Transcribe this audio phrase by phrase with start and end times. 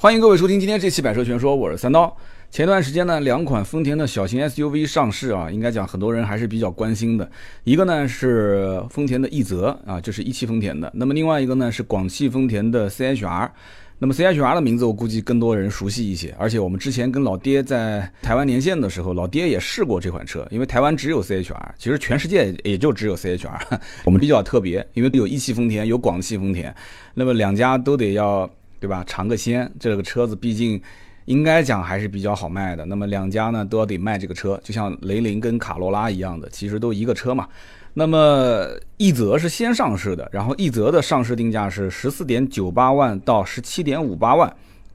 [0.00, 2.16] 欢迎各位收听今天这期百车全说，我是三刀。
[2.52, 7.28] 前段时间呢，两款丰田的小型 SUV 上市啊，应该讲很多人还是比较关心的。
[7.64, 10.88] 一个呢是丰田的奕泽啊，就是一汽丰田的。
[10.94, 13.50] 那么另外一个呢是广汽丰田的 CHR。
[13.98, 23.80] 那么 CHR 的名字我估计更多人熟悉一些，而且我们之前跟老爹在台湾连线的时候，老爹也试过这款车，因为台湾只有 CHR，其实全世界也就只有 CHR。
[24.06, 26.72] 我们比较特别，因为有一汽丰田，有广汽丰田，
[27.14, 28.48] 那么两家都得要。
[28.80, 29.02] 对吧？
[29.06, 30.80] 尝个鲜，这个车子毕竟
[31.24, 32.84] 应该讲还是比较好卖的。
[32.86, 37.48] 那么两家呢都要得卖这个车，就像雷凌跟卡罗拉一样的，其实都一个车嘛。
[37.94, 38.64] 那么
[38.98, 44.54] 奕泽是先上市的，然后奕泽的上市定价是十四点九八万到十七点五八万。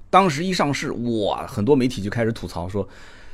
[0.10, 2.88] 当时一上市，哇，很多媒体就开始吐槽说，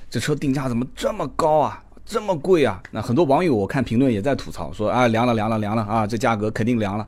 [0.10, 2.82] 这车定价怎么这么高啊，这么贵啊？
[2.90, 7.08] 那很多网友我看评论也在吐槽说，啊，凉了凉了凉了啊，这价格肯定凉了。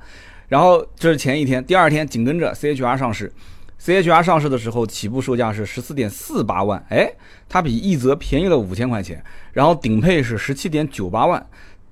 [0.51, 3.31] 然后这是前一天，第二天紧跟着 CHR 上市
[3.79, 7.09] ，CHR 上市的时候起步售价是十四点四八万，哎，
[7.47, 11.47] 它比奕泽便宜了五千块钱，然后顶配是十七点九八万，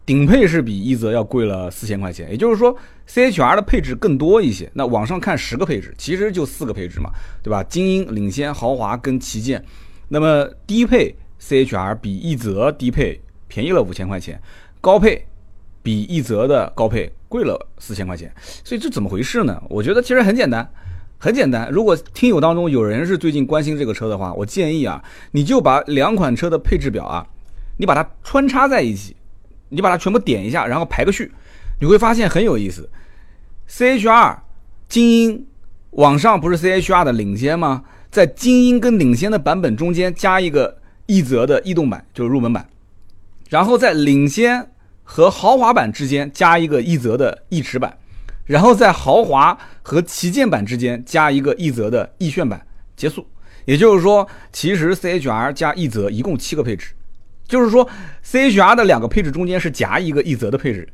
[0.05, 2.75] 顶配是比奕泽要贵了四千块钱，也就是说
[3.07, 4.69] CHR 的配置更多一些。
[4.73, 7.09] 那网上看十个配置，其实就四个配置嘛，
[7.41, 7.63] 对吧？
[7.63, 9.63] 精英、领先、豪华跟旗舰。
[10.09, 14.37] 那么低配 CHR 比奕泽低配便宜了五千块钱，
[14.81, 15.28] 高配。
[15.81, 18.31] 比奕泽的高配贵了四千块钱，
[18.63, 19.61] 所以这怎么回事呢？
[19.69, 20.69] 我觉得其实很简单，
[21.17, 21.69] 很简单。
[21.71, 27.25] 如果听友当中有人是最近关心这个车的话，我建议啊，你就把两款车的配置表啊，
[27.77, 29.15] 你把它穿插在一起，
[29.69, 31.31] 你把它全部点一下，然后排个序，
[31.79, 32.89] 你会发现很有意思。
[33.69, 34.37] CHR
[34.87, 35.45] 精英
[35.91, 37.83] 往上不是 CHR 的领先吗？
[38.11, 42.67] 在精英跟领先的版本中间加一个奕泽的逸动版，就是入门版，
[43.49, 44.71] 然后在领先。
[45.11, 47.97] 和豪华版之间加一个奕泽的逸驰版，
[48.45, 52.61] 然后在豪华和旗舰版之间加一个奕泽的奕炫版，
[52.95, 53.27] 结束。
[53.65, 56.91] 也就是说，其实 CHR 加奕泽一共七个配置，
[57.47, 57.89] 就是说
[58.23, 60.87] CHR 的两个配置中间是夹一个奕泽的配置，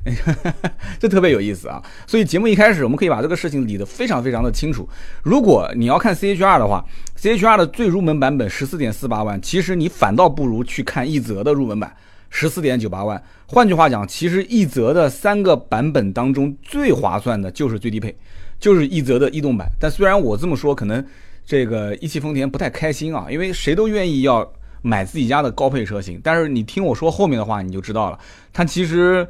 [0.97, 1.83] 这特别有意思啊。
[2.07, 4.87] 所以节目一开始我们可以把这个事情理得非常非常的清楚。
[5.23, 6.85] 如果你要看 CHR 的话
[7.19, 11.93] ，CHR 的最入门版本十四点四八万，其实你反倒不如去看奕泽的入门版。
[12.37, 18.13] 十四点九八万，换句话讲，其实奕泽的三个版本当中最划算的就是最低配，
[18.59, 19.69] 就是奕泽的逸动版。
[19.79, 21.01] 但虽然我这么说，可能
[21.45, 24.45] 这个一汽丰田不太开心啊，因为谁都愿意要
[24.81, 26.19] 买自己家的高配车型。
[26.21, 28.19] 但是你听我说后面的话，你就知道了，
[28.51, 29.25] 它其实。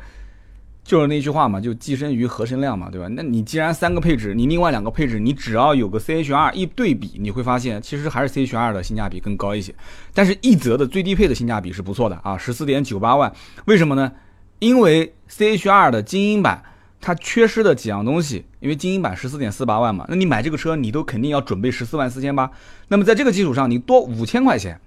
[0.85, 3.07] 就是那句话嘛，就寄生于合身量嘛，对吧？
[3.09, 9.73] 那你既然三个配置，你另外两个配置，你只要有个 CHR 一对比，你会发现其实还是 CHR 的性价比更高一些。
[10.13, 13.33] 但是奕泽的最低配的性价比是不错的啊，十四点九八万。
[13.65, 14.11] 为什么呢？
[14.59, 16.63] 因为 CHR 的精英版
[17.01, 22.51] 它缺失的几样东西，因为精英版十四点四八万嘛，那你买这个车你都肯定要准备十四万四千八。
[22.89, 24.79] 那么在这个基础上，你多五千块钱。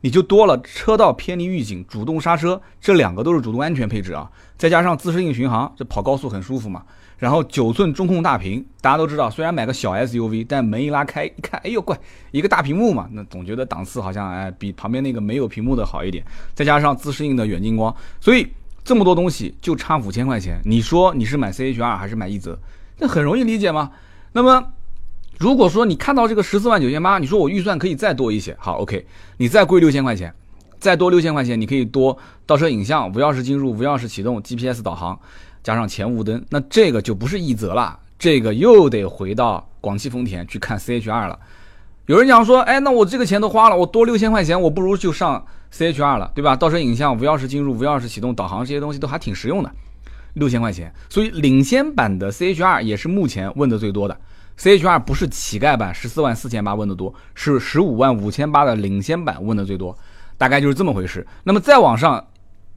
[0.00, 6.82] 你就多了车道偏离预警、主动刹车，这两个都是主动安全配置啊，再加上自适应巡航，这跑高速很舒服嘛。
[7.18, 11.98] 然后九寸中控大屏，大家都知道，虽然买个小 SUV，但门一拉开一看，哎呦怪，
[12.30, 16.22] 一个大屏幕嘛，那总觉得档次好像哎比旁边那个没有屏幕的好一点。
[16.54, 18.46] 再加上自适应的远近光，所以
[18.84, 20.60] 这么多东西就差五千块钱。
[20.64, 22.58] 你说你是买 CHR 还是买奕泽？
[22.98, 23.90] 那很容易理解吗？
[24.32, 24.72] 那么。
[25.38, 30.32] 如果说你看到这个十四万九千八，你说我预算可以再多一些，好，OK，你再贵六千块钱，
[30.78, 32.16] 再多六千块钱，你可以多
[32.46, 35.18] 倒车影像、无钥匙进入、无钥匙启动、GPS 导航，
[35.62, 41.38] 加上前雾灯，那这个就不是奕泽了，这个又得回到广汽丰田去看 CHR 了。
[42.06, 46.56] 有人讲说，哎，那我这个钱都花了，我多六千块钱，我不如就上 CHR 了，对吧？
[46.56, 49.70] 倒车影像、无钥匙进入、无钥匙启动、导航这些东西都还挺实用的，
[50.34, 54.16] 六千块钱，所以领先版的 CHR 也是目前问的最多的。
[54.58, 59.96] CHR 不是乞丐版十四万四千八问的多，是十五万五千八的领先版问的最多，
[60.38, 61.26] 大概就是这么回事。
[61.44, 62.26] 那么再往上，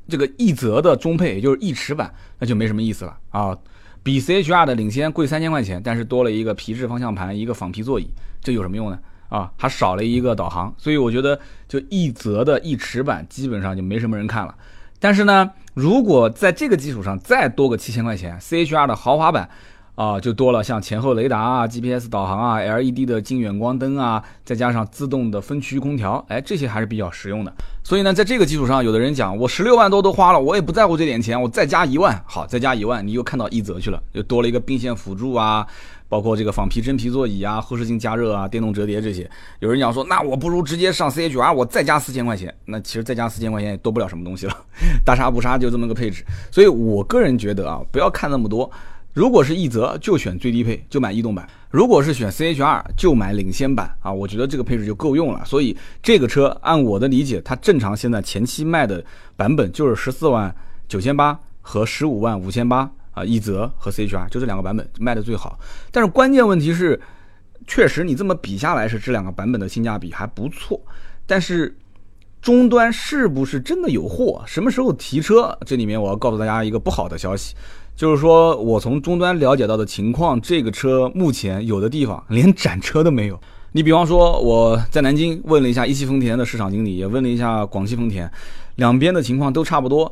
[0.07, 3.57] 这个奕泽的中配，也就是奕驰版，那就没什么意思了啊，
[4.03, 8.09] 比 CHR 的领先贵三千块钱，但是多了一个皮质方向盘，一个仿皮座椅，
[8.41, 9.00] 这有什么用呢？
[9.29, 14.53] 啊，还少了一个导航，所以我觉得就奕泽的奕驰版基本上就没什么人看了。
[14.99, 19.49] 但是呢，如果在这个基础上再多个七千块钱，CHR 的豪华版。
[19.99, 27.53] 啊，就多了像前后雷达啊、GPS 导航啊、LED 的近远光灯啊，再加上自动的分区空调，哎，这些还是比较实用的。
[27.84, 35.67] 所以呢，在这个基础上，有的人讲我十六万多都花了，我也不在乎这点钱，我再加一万，好，再加一万，你又看到一泽去了，又多了一个并线辅助啊，
[36.07, 39.29] 包括这个仿皮真皮座椅啊、后视镜加热啊、电动折叠这些。
[39.59, 44.55] 有人讲说，那我不如直接上 CHR，我再加四千块钱，那其实再加四千块钱也多不了什么东西了，
[45.03, 46.23] 大差不差就这么个配置。
[46.49, 48.72] 所以我个人觉得啊，不要看那么多。
[49.14, 54.14] 如果是奕泽，就选最低配，就买逸动版；如果是选 CHR，就买领先版啊。
[54.14, 55.44] 我觉得这个配置就够用了。
[55.44, 59.03] 所以这个车按我的理解，它正常现在前期卖的
[59.35, 60.56] 版本就是十四万
[60.88, 65.59] 九千八和十五万五千八啊，奕泽和 CHR 就这两个版本卖的最好。
[65.91, 67.00] 但是关键问题是，
[67.67, 70.79] 确实你这么比下来是这两个版本的性价比还不错，
[71.26, 71.76] 但是
[72.41, 74.41] 终端是不是真的有货？
[74.46, 75.58] 什么时候提车？
[75.66, 77.53] 这里面我要告诉大家一个不好的消息。
[77.96, 83.38] 就是说我从终端了解到的情况，这个车目前有的地方连展车都没有。
[83.74, 88.32] 你比方说我在南京问了一下一汽丰田的市场经理，也问了一下广汽丰田，
[88.78, 90.12] 两边的情况都差不多。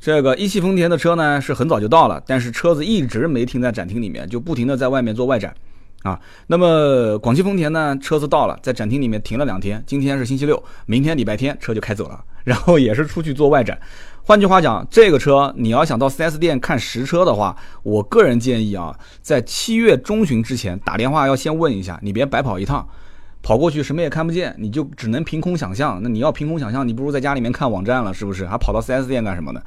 [0.00, 5.54] 这个一汽丰田的车呢是很早就到了，但是车子一直没停在展厅里面，就不停的在外面做外展
[6.02, 6.18] 啊。
[6.46, 13.78] 那么广汽丰田呢，车子到了，在展厅里面停了两天，今天是星期六，明天礼拜天车就开走了，然后也是出去做外展。
[14.24, 22.86] 换句话讲，这个车你要想到 4S 店看实车的话，我个人建议啊，在七月中旬之前打电话要先问一下，你别白跑一趟，
[23.42, 25.98] 跑过去什么也看不见，你就只能凭空想象。
[26.02, 28.46] 那你要凭空想象，你不如在家里面看网站了，是不是？
[28.46, 29.62] 还跑到 4S 店干什么呢？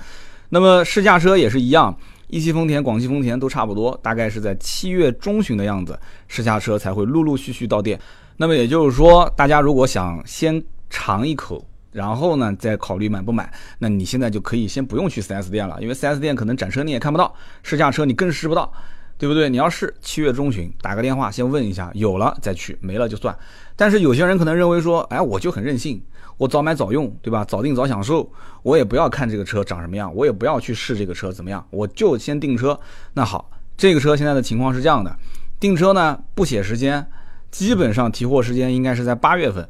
[0.50, 1.98] 那么试驾车也是一样，
[2.32, 8.00] 一汽丰田、广汽丰田都差不多，大概是在七月中旬的样子，试驾车才会陆陆续续到店。
[8.38, 11.64] 那么也就是说，大家如果想先尝一口。
[11.92, 13.52] 然后呢，再考虑买不买。
[13.78, 18.72] 那你现在就可以先不用去 4S 店了，因为 4S 店可能展车你也看不到，试驾车你更试不到，
[19.18, 19.50] 对不对？
[19.50, 23.38] 你要试七月中旬打个电话先问一下，有了再去，没了就算。
[23.76, 26.02] 但是有些人可能认为说，哎，我就很任性，
[26.38, 27.46] 我早买早用，对吧？
[27.46, 28.30] 早定早享受，
[28.64, 32.80] 我也不要看这个车长什么样，我也不要去试这个车怎么样，我就先订车。
[33.14, 35.16] 那好，这个车现在的情况是这样的，
[35.60, 37.06] 订车呢不写时间，
[37.52, 39.68] 基本上提货时间应该是在八月份。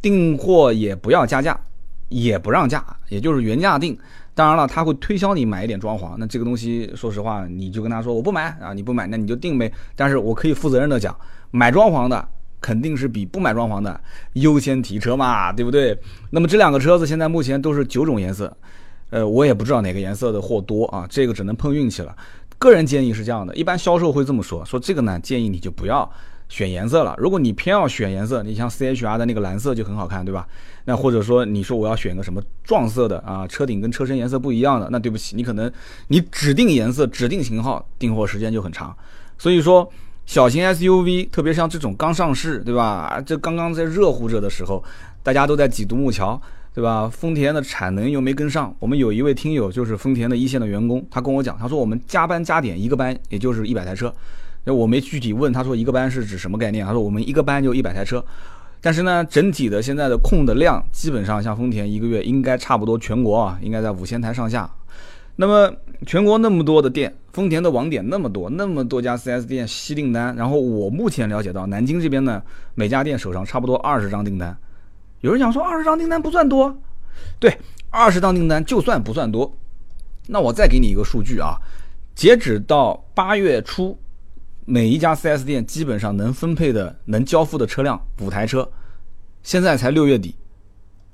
[0.00, 1.58] 订货也不要加价，
[2.08, 3.98] 也不让价，也就是原价定。
[4.32, 6.14] 当然了，他会推销你买一点装潢。
[6.16, 9.72] 那这个东西，说实话，你就跟他说我不买啊，你不买，那你就定呗。
[9.96, 11.12] 但是我可以负责任的讲，
[11.50, 12.28] 买装潢的
[12.60, 14.00] 肯定是比不买装潢的
[14.34, 15.98] 优先提车嘛，对不对？
[16.30, 18.54] 那么这两个车子现在目前都是九种颜色，
[19.10, 22.16] 呃，我也不知道哪个颜色的货多啊，这个只能碰运气了。
[22.58, 26.10] 个人建议是这样的，一般销售会这么说，说这个呢，建议你就不要。
[26.50, 30.48] 选颜色了，如果你偏要选颜色，你像 C H R 的那个蓝色就很好看，对吧？
[30.86, 35.70] 那或者说你说我要选个什么撞色的啊，车顶跟车身颜色不一样的，那对不起，你可能
[36.06, 38.96] 你指定颜色、指定型号，订货时间就很长。
[39.36, 39.86] 所以说，
[40.28, 43.18] 小型 S U V，特别像这种刚上市，对吧？
[43.24, 44.84] 这刚刚在热乎着的时候，
[45.22, 46.38] 大家都在挤独木桥，
[46.74, 47.08] 对吧？
[47.08, 48.76] 丰田的产能又没跟上。
[48.78, 54.12] 我们有一位听友就是丰田的一线的员工，他跟我讲，他说我们加班加点一个班也就是一百台车。
[54.64, 56.84] 那我没具体问，他说一个班是指什么概念？
[56.84, 58.22] 他说我们一个班就一百台车，
[58.82, 64.70] 但是呢，整体的现在的空的量，基本上像丰田一个月应该差不多全国啊，应该在五千台上下。
[65.36, 65.72] 那么
[66.04, 72.42] 全国那么多的店，丰田的网点那么多，那么多家 4S 店吸订单，然后我目前了解到南京这边呢，
[72.74, 74.58] 每家店手上差不多二十张订单。
[75.20, 76.76] 有人讲说二十张订单不算多，
[77.38, 77.56] 对，
[77.90, 79.56] 二十张订单就算不算多，
[80.26, 81.54] 那我再给你一个数据啊，
[82.16, 83.96] 截止到八月初。
[84.64, 88.68] 每一家 4S 店基本上能分配的、能交付的车辆五台车，
[89.44, 90.34] 现在才六月底，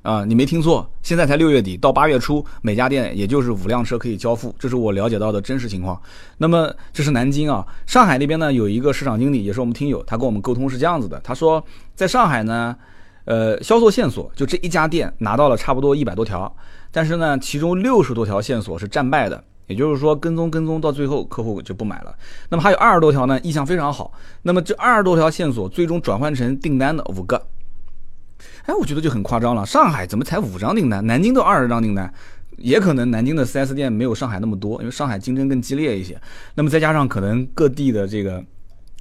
[0.04, 5.98] 啊，你没听错，现在才六月底，到八月初每家店也就是五辆车可以交付，这是我了解到的真实情况。
[6.36, 11.64] 那么这是南京啊，上海那边呢有一个市场经理，也是我们听友，他跟我们沟通是这样子的，他说
[11.94, 12.76] 在上海呢，
[13.24, 16.54] 呃，销售线索就这一家店拿到了差不多一百多条，
[16.92, 19.42] 但是呢，其中六十多条线索是战败的。
[19.66, 22.14] 也就是说，跟踪跟踪到最后，客户就不买了。
[22.50, 24.12] 那么还有二十多条呢，意向非常好。
[24.42, 27.42] 那么这二十多条线索最终转换成订单的五个，
[28.66, 29.64] 哎，我觉得就很夸张了。
[29.66, 31.06] 上海怎么才五张订单？
[31.06, 32.12] 南京都二十张订单，
[32.56, 36.20] 也可能南京的 4S 店没有上海那么多，因为上海竞争更激烈一些。
[36.54, 38.44] 那么再加上可能各地的这个。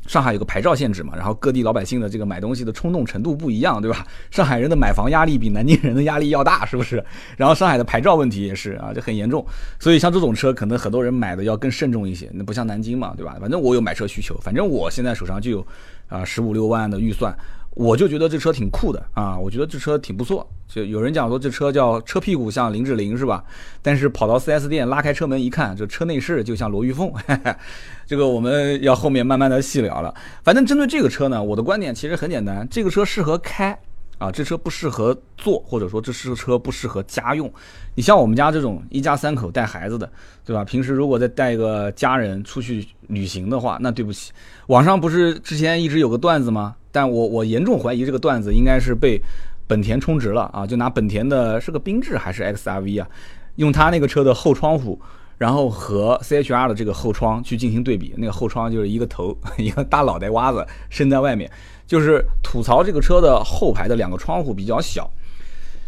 [0.05, 4.05] 上海有个牌照限制嘛，然后各地老百姓的这个买东西的冲动程度不一样，对吧？
[4.31, 7.01] 上海人的买房压力比南京人的压力要大，是不是？
[7.37, 9.45] 然后上海的牌照问题也是啊，就很严重。
[9.79, 12.29] 所以像这种车，可能很多人买的要更慎重一些。
[12.33, 13.37] 那不像南京嘛，对吧？
[13.39, 15.65] 反正我有买车需求，反正我现在手上就有
[16.09, 17.33] 啊十五六万的预算。
[17.75, 20.47] 我就觉得这车挺酷的啊，我觉得这车挺不错。
[20.67, 23.43] 就有人讲说这车叫车屁股像林志玲是吧？
[23.81, 27.11] 但是跑到 4S 店拉开车门一看，这车内饰就像罗玉凤。
[28.05, 30.13] 这个我们要后面慢慢的细聊了。
[30.43, 33.77] 反正针对这个车呢，我的观点其实很简单，这个车适合开
[34.23, 37.51] 啊，这车不适合坐，或者说这车不适合家用。
[37.93, 40.09] 你像我们家这种一家三口带孩子的，
[40.45, 40.63] 对吧？
[40.63, 44.31] 平时如果再带一个家人出去旅行的话，那对不起，
[44.67, 46.73] 网上不是之前一直有个段子吗？
[46.89, 49.19] 但我我严重怀疑这个段子应该是被
[49.67, 50.65] 本田充值了啊！
[50.65, 53.09] 就拿本田的是个缤智还是 XRV 啊，
[53.55, 54.97] 用他那个车的后窗户，
[55.37, 61.49] 然后和 CHR 的这个后窗去进行对比，那个后窗就是一个头， 一个大脑袋瓜子伸在外面，
[61.85, 65.09] 就是吐槽这个车的后排的两个窗户比较小。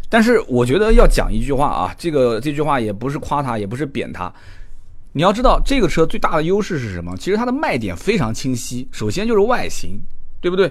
[0.08, 4.32] 但是我觉得要讲一句话啊，这个这句话也不是夸他，也不是贬他。
[5.12, 7.16] 你要知道这个车最大的优势是什么？
[7.16, 9.98] 其实它的卖点非常清晰，首先就是外形，
[10.40, 10.70] 对不对？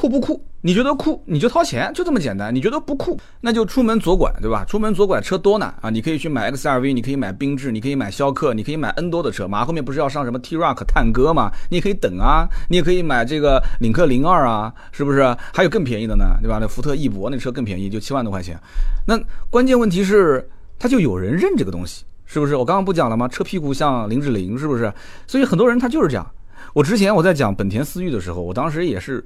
[0.00, 0.42] 酷不酷？
[0.62, 2.54] 你觉得酷，你就掏钱，就这么简单。
[2.54, 4.64] 你觉得不酷，那就出门左拐，对吧？
[4.64, 5.90] 出门左拐车多呢啊！
[5.90, 9.46] 你可以去买 XRV，你可以买缤智，你可以买逍客，你可以买 N 多的车。
[9.46, 11.52] 马后面不是要上什么 T Rock 探戈吗？
[11.68, 15.36] 你也可以等啊，你也可以买这个领克零二啊，是不是？
[15.52, 16.56] 还有更便宜的呢，对吧？
[16.58, 18.58] 那福特翼博那车更便宜，就七万多块钱。
[19.06, 22.56] 那关键问题是，他就有人认这个东西，是不是？
[22.56, 23.28] 我刚刚不讲了吗？
[23.28, 24.90] 车屁股像林志玲，是不是？
[25.26, 26.26] 所以很多人他就是这样。
[26.72, 29.22] 我之前我在讲本田思域的时候，我当时也是。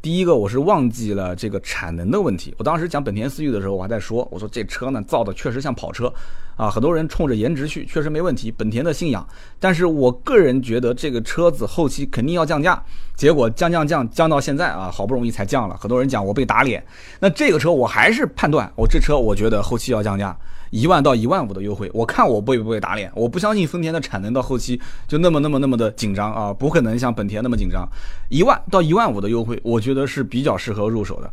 [0.00, 2.54] 第一个，我是忘记了这个产能的问题。
[2.56, 6.12] 我当时讲本田思域的时候，我还在说，我说这车呢造的确实像跑车，
[6.56, 9.26] 啊，很多人冲着颜值去，确实没问题，本田的信仰。
[9.58, 12.80] 但是我个人觉得这个车子后期肯定要降价，
[13.16, 15.76] 结果降降降降到现在啊，好不容易才降了。
[15.76, 16.84] 很多人讲我被打脸，
[17.18, 20.36] 那这个车我还是判断，我这车我觉得后期要降价。
[20.70, 23.10] 一万到一万五的优惠，我看我会不会打脸？
[23.14, 27.88] 我不相信丰田的产能到后期就那么那么那么的紧张啊，不可能像本田那么紧张。
[28.28, 31.30] 一万到一万五的优惠，我觉得是比较适合入手的。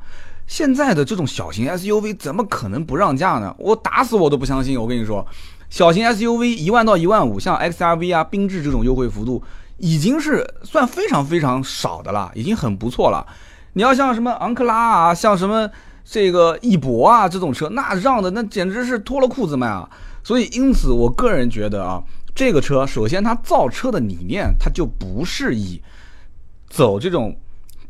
[0.47, 3.53] 现在的这种小型 SUV 怎么可能不让价呢？
[3.57, 4.79] 我打死我都不相信。
[4.79, 5.25] 我跟你说，
[5.69, 9.43] 小型 SUV 一万到一万五，像 XRV 啊、缤智这种优惠幅度，
[9.77, 13.25] 已经是算非常非常少的了，已经很不错了。
[13.73, 15.69] 你要像什么昂克拉啊，像什么。
[16.05, 19.89] 这个翼博啊，这种车那让的那简直是脱了裤子卖啊！
[20.23, 22.01] 所以因此，我个人觉得啊，
[22.35, 25.81] 这个车首先它造车的理念，它就不是以
[26.69, 27.35] 走这种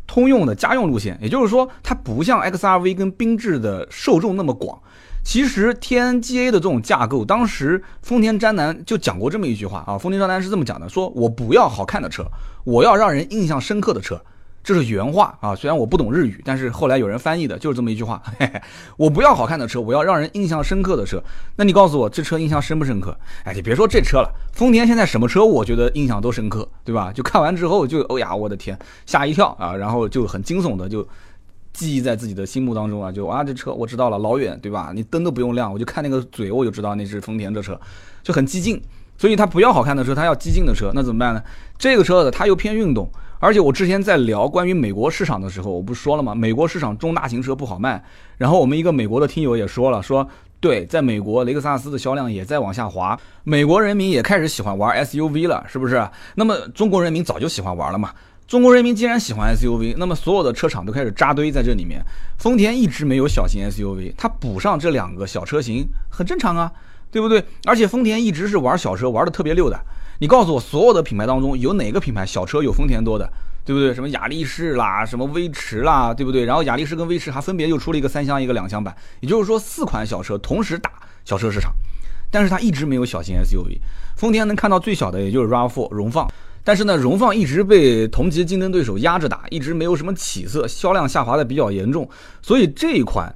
[0.07, 4.79] 通用的家用路线，也就是说，它不像 XRV 跟缤智的受众那么广。
[5.23, 12.23] 其实 TNGA 的这种架构，当时丰田詹南就讲过这么一句话啊，丰田詹南是这么讲的：说我不要好看的车，
[12.63, 14.21] 我要让人印象深刻的车。
[14.65, 18.19] 这是原话啊，虽然我不懂日语，但是后来有人翻译的，就是这么一句话。
[18.39, 18.59] 嘿嘿，
[18.97, 21.21] 我不要好看的车，我要让人印象深刻的车。
[21.57, 23.15] 那你告诉我，这车印象深不深刻？
[23.43, 27.13] 哎，你别说这车了，丰田现在什么车，我觉得印象都深刻，对吧？
[27.13, 31.07] 就看完之后就，哦呀，我的天，吓一跳啊，然后就很惊悚的就
[31.71, 34.91] 记忆在自己的心目当中啊，就啊，这车我知道了，老远对吧？
[34.95, 37.79] 你灯都不用亮，我就看那个嘴，我就知道那是丰田这车，
[38.23, 38.81] 就很激进。
[39.15, 41.43] 所以它不要好看的车，它要激进的车，那怎么办呢？
[41.77, 43.07] 这个车子它又偏运动。
[43.39, 46.33] 而且我之前在聊关于美国市场的时候，我不是说了吗？
[46.33, 48.03] 美国市场中大型车不好卖。
[48.37, 50.27] 然后我们一个美国的听友也说了，说
[50.59, 56.07] 对，在美国雷克萨斯的销量也在往下滑，美国人民也开始喜欢玩 SUV 了，是不是？
[56.35, 58.11] 那么中国人民早就喜欢玩了嘛？
[58.47, 61.99] 中国人民既然喜欢 SUV，那么所有的车厂都开始扎堆在这里面。
[62.37, 66.71] 丰田一直没有小型 SUV，它补上这两个小车型很正常啊，
[67.11, 67.43] 对不对？
[67.65, 69.79] 而且丰田一直是玩小车玩的特别溜的。
[70.19, 73.29] 你告诉我，所有的品牌当中有哪个品牌小车有丰田多的，
[73.65, 73.93] 对不对？
[73.93, 76.45] 什么雅力士啦，什么威驰啦，对不对？
[76.45, 80.91] 然后雅力士跟威驰还分别又出了一个三厢一个两厢版，也就是说四款小车同时打
[81.25, 81.73] 小车市场，
[82.31, 83.77] 但是它一直没有小型 SUV。
[84.15, 86.25] 丰田能看到最小的也就是 RAV4 荣放，
[86.63, 92.09] 但是呢，荣放一直被同级竞争对手压着打，一直没有什么起色，销量下滑的比较严重，
[92.41, 93.35] 所以这一款。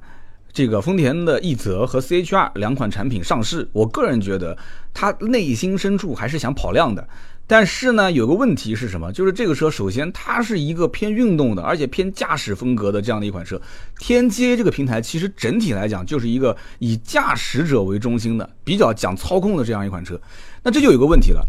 [0.52, 4.56] 这个丰田的奕泽和 CHR 两款产品上市，我个人觉得
[4.92, 7.06] 它内心深处还是想跑量的。
[7.46, 9.12] 但是呢，有个问题是什么？
[9.12, 13.60] 就是这个车首先它是一个偏运动的，而且偏驾驶风格的这样的一款车。
[13.98, 20.20] 天街这个平台其实整体来讲就是一个以驾驶者为中心的，比较讲操控的这样一款车。
[20.62, 21.44] 那这就有个问题了，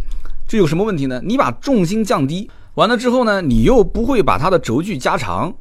[0.48, 1.22] 这有什么问题呢？
[1.24, 5.53] 你把重心降低完了之后呢，你又不会把它的轴距加长。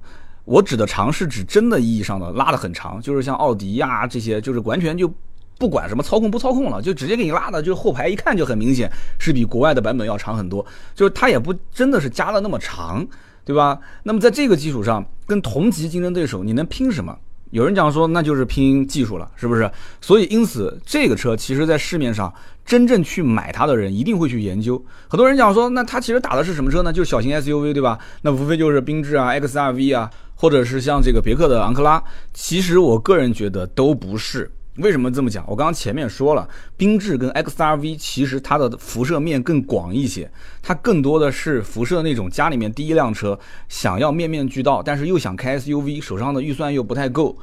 [0.45, 5.13] 我指的长是指真的意义上的拉得很长，就是像奥迪呀这些，就是完全就
[5.59, 13.07] 不管什么操控不操控了，就直接给你拉的，就是后排一看就很明显是比国外的版本要长很多，就是它也不真的是加了那么长，
[13.45, 13.79] 对吧？
[14.03, 17.17] 那么在这个基础上，跟同级竞争对手你能拼什么？
[17.51, 19.71] 有人讲说那就是拼技术了，是不是？
[20.01, 22.33] 所以因此这个车其实在市面上
[22.71, 24.81] 真正去买它的人一定会去研究。
[25.09, 26.93] 很多人讲说那它其实打的是什么车呢？
[26.93, 27.99] 就是小型 SUV，对吧？
[28.23, 30.09] 那无非就是缤智啊、XRV 啊。
[30.37, 34.49] 或者是像这个别克的昂克拉，其实我个人觉得都不是。
[34.77, 35.45] 为什么这么讲？
[35.49, 36.49] 我刚刚前面说了，
[36.79, 40.31] 缤智跟 XRV 其实它的辐射面更广一些，
[40.63, 47.37] 它更多的是辐射那种家里面第一辆车，想要面面俱到，但是又想开 SUV，手上的预算又不太够。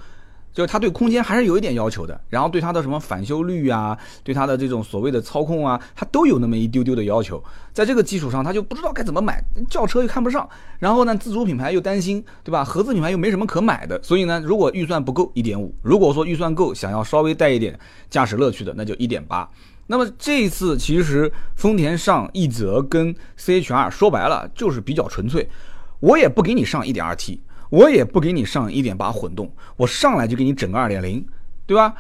[0.57, 7.39] 就是它对空间还是有一点要求的，然后对它的什么返修率啊，对它的这种所谓的操控啊，它都有那么一丢丢的要求。
[7.71, 10.49] 在这个基础上，他就不知道该怎么买，轿车又看不上，
[10.79, 12.65] 然后呢，自主品牌又担心，对吧？
[12.65, 19.47] 合资品牌又没什么可买的，所以呢，如果预算不够一点五，如果说预算够，想要稍微带一点驾驶乐趣的，那就一点八。
[19.85, 25.47] 那么这一次其实丰田上奕泽跟 CHR 说白了就是比较纯粹，
[25.99, 27.37] 我也不给你上 1.2T，
[27.69, 31.23] 我也不给你上1.8混动，我上来就给你整个2.0，
[31.65, 31.93] 对吧？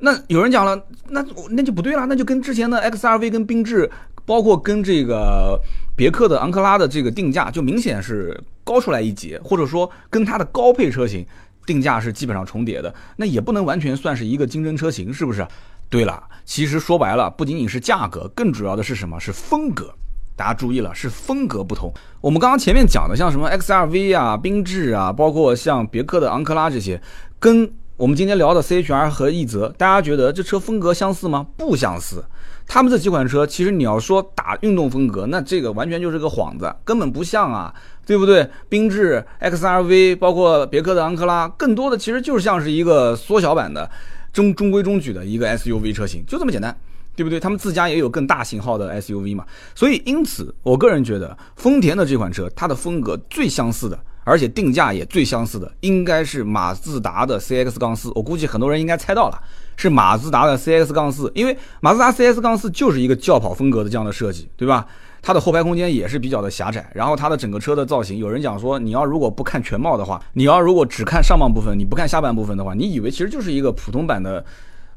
[0.00, 3.90] 那有人讲了，那那就不对了，那就跟之前的 XRV 跟缤智，
[4.24, 5.60] 包括跟这个
[5.96, 11.26] 别克的昂克拉的这个定价就明显是高出来一截，或者说跟它的高配车型
[11.66, 15.44] 定价是基本上重叠的，那也不能完全算是一个竞争车型，是不是？
[15.90, 19.18] 对了，其实说白了，不仅仅是价格，更主要的是什么？
[19.18, 19.92] 是风格。
[20.38, 21.92] 大家注意了，是风格不同。
[22.20, 27.02] 我们刚刚前面讲的，像什么 XRV 啊、缤智啊，包括像别克的昂克拉这些，
[27.40, 31.44] 跟我们今天聊的 CHR 和奕泽，大家觉得这车风格相似吗？
[31.56, 32.24] 不相似。
[32.68, 37.74] 他们这几款车，其实你要说打运动风格，那这个完全就是个幌子，根本不像啊，
[38.06, 38.48] 对不对？
[38.70, 43.90] 缤智、XRV，包括别克的昂克拉，更多的其实就是像是一个缩小版的
[44.32, 46.76] 中中规中矩的一个 SUV 车型，就这么简单，
[47.18, 47.40] 对不对？
[47.40, 49.44] 他们自家也有更大型号的 SUV 嘛，
[49.74, 53.98] 所以因此，我个人觉得丰田的这款车，它的风格最相似的。
[54.22, 58.12] 而且定价也最相似的，应该是马自达的 CX 杠四。
[58.14, 59.42] 我估计很多人应该猜到了，
[59.74, 61.32] 是马自达的 CX 杠四。
[61.34, 64.86] 因为马自达 CX 杠四就是一个轿跑风格的这样的设计，对吧？
[65.22, 74.44] 它的后排空间也是比较的狭窄，然后它的整个车的造型，有人讲说，你要如果不看全貌的话，你要如果只看上半部分，你不看下半部分的话，你以为其实就是一个普通版的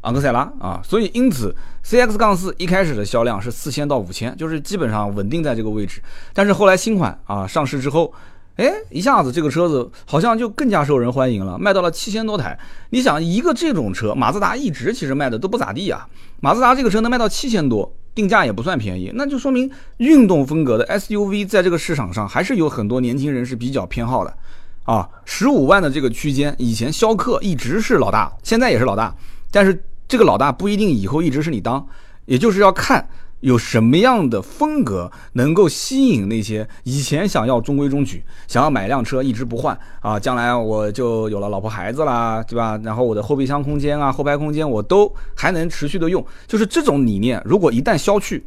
[0.01, 0.81] 昂克赛拉啊。
[0.83, 1.55] 所以因此
[1.85, 6.01] ，CX 杠四一开始的销量是四千到五千，就是基本上稳定在这个位置。
[6.33, 8.13] 但是后来新款啊上市之后。
[8.57, 12.55] 哎，一下子这个车子好像就更加受人欢迎了，卖到了七千多台。
[12.89, 16.05] 你想，一个这种车，马自达一直其实卖的都不咋地啊。
[16.41, 24.37] 马自达这个车能卖到七千多，定价也不算便宜，那就说明运动风格的 SUV 在这个市场上还是有很多年轻人是比较偏好的
[24.83, 25.09] 啊。
[25.25, 29.15] 十五万的这个区间，以前逍客一直是老大，现在也是老大，
[29.49, 29.81] 但是
[30.11, 31.87] 这个老大不一定以后一直是你当，
[32.25, 33.07] 也就是要看。
[33.39, 40.19] 有什么样的风格能够吸引那些以前想要中规中矩、想要买辆车一直不换啊？
[40.19, 42.77] 将来我就有了老婆孩子啦，对吧？
[42.83, 47.41] 然后我的后备箱空间啊、后排空间我都还能持续的用，就是这种理念。
[47.45, 48.43] 如果一旦消去，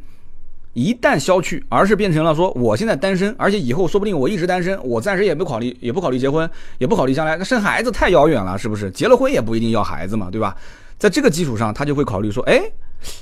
[0.73, 8.89] 一旦消去，而是变成了说我现在单身，而且以后说不定我一直单身，我暂时也不考虑，也不考虑结婚，也不考虑将来那生孩子太遥远了，是不是？
[8.91, 10.55] 结了婚也不一定要孩子嘛，对吧？
[10.97, 12.61] 在这个基础上，他就会考虑说，哎，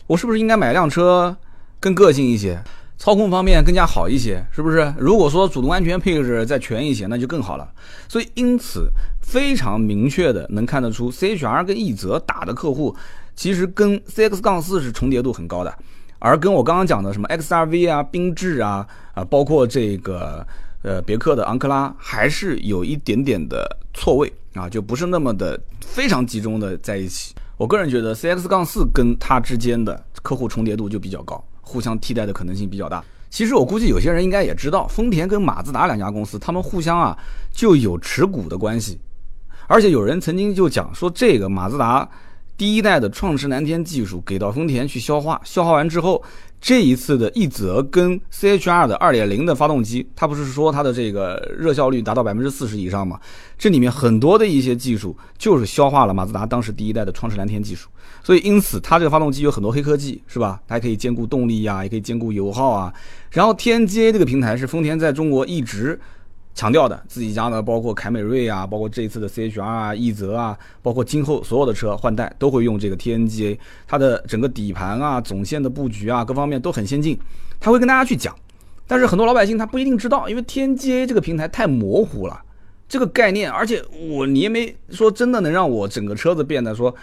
[0.08, 1.36] 我是不是应该买辆车？
[1.80, 2.58] 更个性一些，
[2.98, 4.94] 操控方面更加好一些，是不是？
[4.98, 7.70] 如果说主动安全配置再全一些，那就更好了。
[8.08, 8.90] 所以因此
[9.22, 12.96] 非常明确的能看得出，CHR 跟奕泽打的客户，
[13.36, 15.78] 其实跟 CX 杠四是重叠度很高的，
[16.20, 20.46] 而跟我刚刚讲的什么 XRV 啊、缤智啊啊，包括这个
[20.84, 27.34] 呃别克的昂克拉，还是有一点点的错位啊，就不是那么的非常集中的在一起。
[27.64, 31.42] 我个人觉得 CX 杠四跟它之间的客户重叠度就比较高。
[31.62, 33.02] 互相替代的可能性比较大。
[33.30, 37.18] 其实我估计有些人应该也知道，丰田跟马自达两家公司，他们互相啊
[37.54, 39.00] 就有持股的关系。
[39.66, 42.06] 而且有人曾经就讲说，这个马自达
[42.58, 46.22] 第一代的创驰蓝天技术给到丰田去消化，消化完之后。
[46.64, 53.20] 这一次的奕泽跟 CHR 的2.0的发动机，它不是说它的这个热效率达到百分之四十以上吗？
[53.58, 57.90] 这里面很多的一些技术就是消化了马自达当时第一代的创驰蓝天技术，
[58.24, 60.62] 所以因此它这个发动机有很多黑科技，是吧？
[60.66, 62.94] 它可以兼顾动力呀，也可以兼顾油耗啊。
[63.32, 66.00] 然后 TNGA 这个平台是丰田在中国一直。
[66.56, 77.18] 强调的自己家的，包括凯美瑞啊，包括这一次的 CHR 啊、奕泽啊，包括今后所有的车换代都会用这个 TNGA，它的整个底盘啊、总线的布局啊，各方面都很先进。
[77.60, 78.36] 他会跟大家去讲，
[78.86, 82.42] 但是很多老百姓他不一定知道，因为 TNGA 这个平台太模糊了，
[82.88, 86.94] 这个概念，而且我你也没说真的能让我整个车子变得说。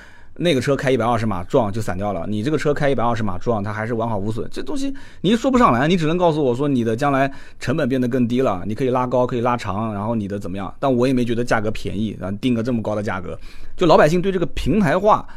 [0.43, 10.75] 那个车开一百二十码撞就散掉了，你这个车开一百二十码撞它还是完好无损，这东西你说不上来，你只能告诉我说你的将来成本变得更低了，你可以拉高可以拉长，然后你的怎么样？
[10.81, 13.39] 但我也没觉得价格便宜，然后定个这么高的价格，
[13.77, 15.29] 就老百姓对这个平台化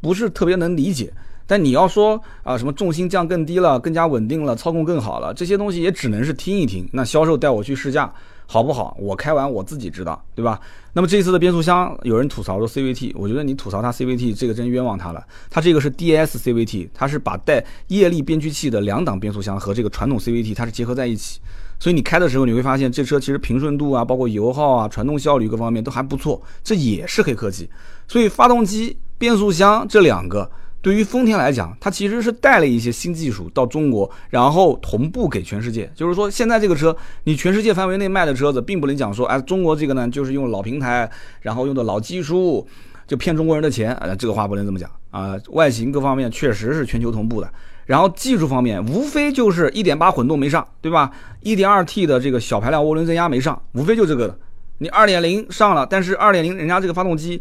[0.00, 1.12] 不是特别能理解。
[1.48, 6.88] 但你要说啊什么重心降更低了，更加稳定了，操控更好了，这些东西也只能是听一听。
[6.92, 8.12] 那销售带我去试驾。
[8.46, 8.96] 好不好？
[8.98, 10.60] 我开完我自己知道，对吧？
[10.92, 15.24] 那么这次的变速箱，有人吐槽说 CVT，我觉得你吐槽它 CVT 这个真冤枉它了。
[15.50, 21.40] 它这个是 DS CVT，它是把带液力变矩器的两档变速箱和这个传统 CVT 它是结合在一起，
[21.80, 27.68] 所以你开的时候你会发现这车其实平顺度啊，包括油耗啊、传动效率各方面都还不错，这也是黑科技。
[28.06, 30.50] 所以发动机、变速箱这两个。
[30.84, 35.90] 对于丰田来讲，它其实是带了一些新技术到中国，然后同步给全世界。
[35.94, 42.68] 就是说，现在这个车，你全世界范围内卖的车子，并不能讲说，哎，中国这个呢，就是用老平台，然后用的老技术，
[43.06, 43.94] 就骗中国人的钱。
[43.94, 45.34] 呃，这个话不能这么讲啊。
[45.52, 47.50] 外形各方面确实是全球同步的，
[47.86, 51.10] 然后技术方面，无非就是一点八混动没上，对吧？
[51.40, 54.38] 一点二 T 的这个小排量涡轮增压没上，无非就这个。
[54.78, 57.40] 你二点零上了，但是二点零人家这个发动机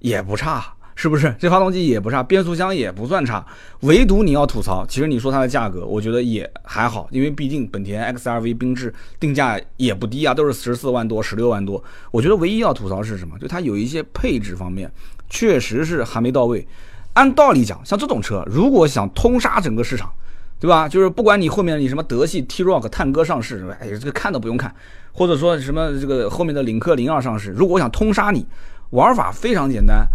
[0.00, 1.34] 也不差，是不是？
[1.38, 3.44] 这发动机也不差，变速箱也不算差，
[3.80, 11.82] 唯独你要吐槽，其实你说它的价格，我觉得也还好，因为毕竟本田 XRV 缤智定价也不低啊，都是十四万多、十六万多。
[12.10, 13.38] 我觉得唯一要吐槽是什么？
[13.38, 14.90] 就它有一些配置方面
[15.28, 16.66] 确实是还没到位。
[17.14, 20.12] 按道理讲，像这种车，如果想通杀整个市场，
[20.58, 20.88] 对吧？
[20.88, 24.74] 就是不管你后面你什么德系 T Rock 探歌上市，哎，这个看都不用看，
[25.12, 28.46] 或者说什么这个后面的领克零二上市，如果我想通杀你，
[28.90, 30.06] 玩法非常简单，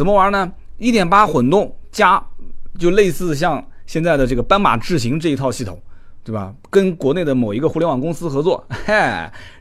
[0.00, 0.50] 怎么玩呢？
[0.78, 2.24] 一点八混动加，
[2.78, 5.78] 就类似像现在的这个斑马智行这一套系统，
[6.24, 6.54] 对吧？
[6.70, 8.94] 跟国内的某一个互联网公司合作， 嘿，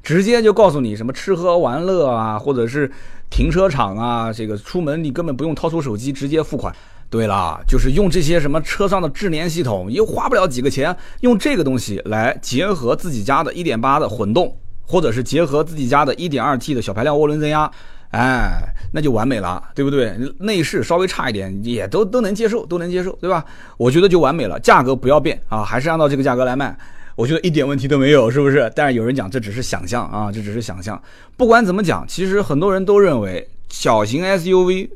[0.01, 2.89] 直接就告诉你什么吃喝玩乐啊，或者是。
[3.29, 6.73] 停车场啊，这个出门你根本不用掏出手机，直接付款。
[7.09, 17.69] 对了，就是用这些什么车上的智联系统，又花不了几个钱，用这个东西来结合自己家的一点八的混动，或者是结合自己家的一点二 T 的小排量涡轮增压，
[18.11, 20.17] 哎，那就完美了，对不对？
[20.39, 23.45] 内饰稍微差一点，也都都能接受，都能接受，对吧？
[23.77, 26.75] 我觉得就完美了，价格不要变啊，还是按照这个价格来卖。
[27.15, 28.71] 我觉得一点问题都没有，是不是？
[28.75, 30.99] 但是有人讲这只是想象啊，这只是想象。
[31.37, 34.89] 不管怎么讲，其实很多人都认为小型 SUV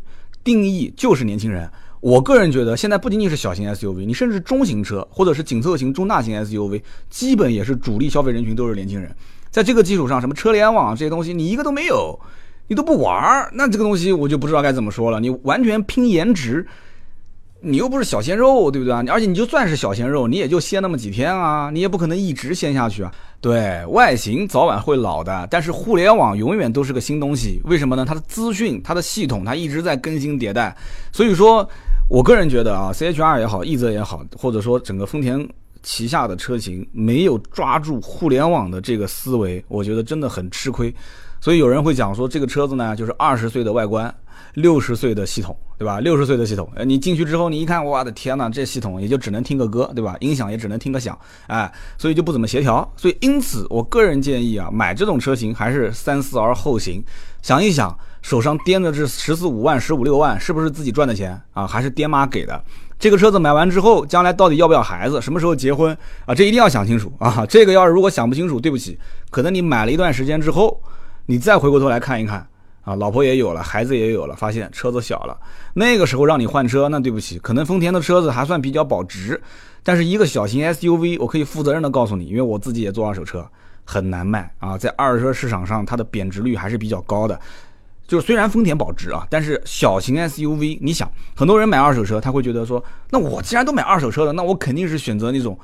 [0.43, 1.69] 定义就是年轻人。
[1.99, 9.13] 我个人觉得，现在不仅仅是小型 SUV，你甚至中型车或者是紧凑型中大型 SUV，基本也是主力消费人群都是年轻人。
[9.51, 12.19] 在这个基础上，什么车联网这些东西，你一个都没有，
[12.67, 15.19] 你都不玩儿，那这个东西我就不知道该怎么说了。
[15.19, 16.65] 你完全拼颜值。
[17.65, 19.01] 你又不是小鲜肉，对不对啊？
[19.07, 23.09] 而且你就算是小鲜肉，你也就鲜那么几天啊，你也不可能一直鲜下去啊。
[23.39, 27.61] 对外形早晚会老的，但是互联网永远都是个新东西。
[27.63, 28.03] 为什么呢？
[28.03, 30.75] 它的资讯、它的系统，它一直在更新迭代。
[31.13, 31.65] 所以说，
[32.09, 35.47] 我个人觉得啊，C H R 也好，奕泽也好，或者说整个丰田
[35.83, 40.93] 旗下的车型没有抓住互联网的这个思维，我觉得真的很吃亏。
[41.43, 44.15] 所以有人会讲说，这个车子呢，就是二十岁的外观。
[44.53, 45.99] 六十岁的系统，对吧？
[45.99, 50.15] 六十岁的系统，你进去之后，你一看，我的天呐，这系统也就只能听个歌，对吧？
[50.21, 52.89] 音响也只能听个响，哎，所以就不怎么协调。
[52.95, 57.03] 所以因此，我个人建议啊，买这种车型还是三思而后行。
[57.41, 61.67] 想一想，手上掂的这十四五万、十五六万，是不是自己赚的钱啊？
[61.67, 62.63] 还是爹妈给的？
[62.97, 65.21] 这个车子买完之后，将来到底要不要孩子？
[65.21, 65.93] 什么时候结婚
[66.25, 66.33] 啊？
[66.33, 67.45] 这一定要想清楚啊！
[67.49, 68.97] 这个要是如果想不清楚，对不起，
[69.29, 70.81] 可能你买了一段时间之后，
[71.25, 72.47] 你再回过头来看一看。
[72.85, 75.39] 啊，老婆也有了，孩子也有了，发现车子小了，
[75.73, 79.41] 那个时候让你换车，那对不起，可能丰田的车子还算比较保值，
[79.83, 83.49] 但是一个小型 SUV，我可以负责任的告诉你，因为我自己也做二手车，
[83.85, 87.39] 很难卖啊，在二手车市场上，它的贬值率还是比较高的。
[88.05, 95.57] 就是虽然丰田保值啊，但是小型 SUV，你想，很多人买二手车，他会觉得说，那我既然都买二手车了，那我肯定是选择那种。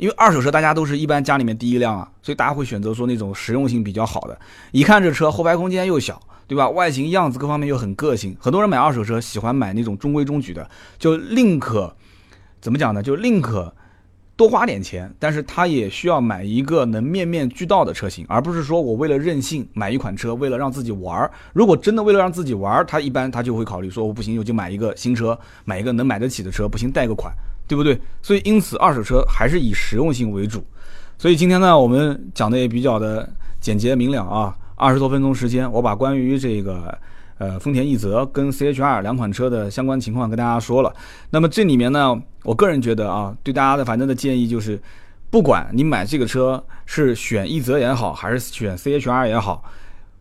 [0.00, 4.40] 因为二手车大家都是一般家里面第一辆啊，所以大家会选择说那种实用性比较好的。
[4.72, 6.70] 一看这车后排空间又小，对吧？
[6.70, 8.34] 外形样子各方面又很个性。
[8.40, 10.66] 很多人买二手车喜欢买那种中规中矩的，
[10.98, 11.94] 就宁可
[12.62, 13.02] 怎么讲呢？
[13.02, 13.74] 就宁可
[14.36, 21.30] 多花点钱，但是他也需要买一个能面面俱到的车型，而不是说我为了任性买一款车，为了让自己玩儿。
[21.52, 27.30] 如果真的为了让自己玩儿，他一般他就会考虑说我不行，我就买一个新车，买一个能买得起的车，不行贷个款。
[27.70, 27.96] 对不对？
[28.20, 30.60] 所以因此，二手车还是以实用性为主。
[31.16, 36.98] 所以今天呢，我们讲的也比较的简洁明了啊，二十多分钟时间，我把关于这个
[37.38, 40.92] 呃丰田奕泽跟 CHR 两款车的相关情况跟大家说了。
[41.30, 44.82] 那么这里面呢，我个人觉得啊，对大家的反正的建议就是，
[45.30, 49.62] 不管你买这个车是选奕泽也好，还是选 CHR 也好。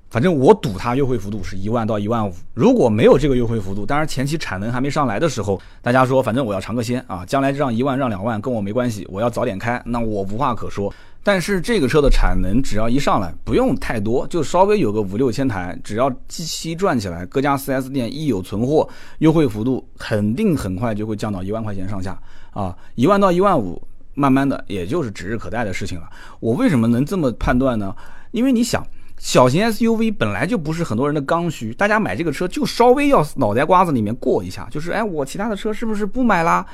[0.10, 10.92] 反正我赌它优惠幅度是一万到一万五，如果没有这个优惠幅度，当然前期产能还没上来的时候，大家说反正我要尝个鲜啊，将来让一万让两万跟我没关系，我要早点开，那我无话可说。
[11.22, 22.20] 但是这个车的产能只要一上来，不用太多，就稍微有个五六千台，只要机器转起来，各家 4S 店一有存货，优惠幅度肯定很快就会降到一万块钱上下
[22.52, 23.80] 啊，一万到一万五，
[24.16, 26.10] 慢慢的也就是指日可待的事情了。
[26.40, 27.96] 我为什么能这么判断呢？
[28.32, 28.84] 因为你想。
[29.20, 36.66] 小型 SUV 本来就不是很多人的刚需，大家买这个车就稍微要脑袋瓜子里面过一下，就是哎，我其他的车是不是不买啦？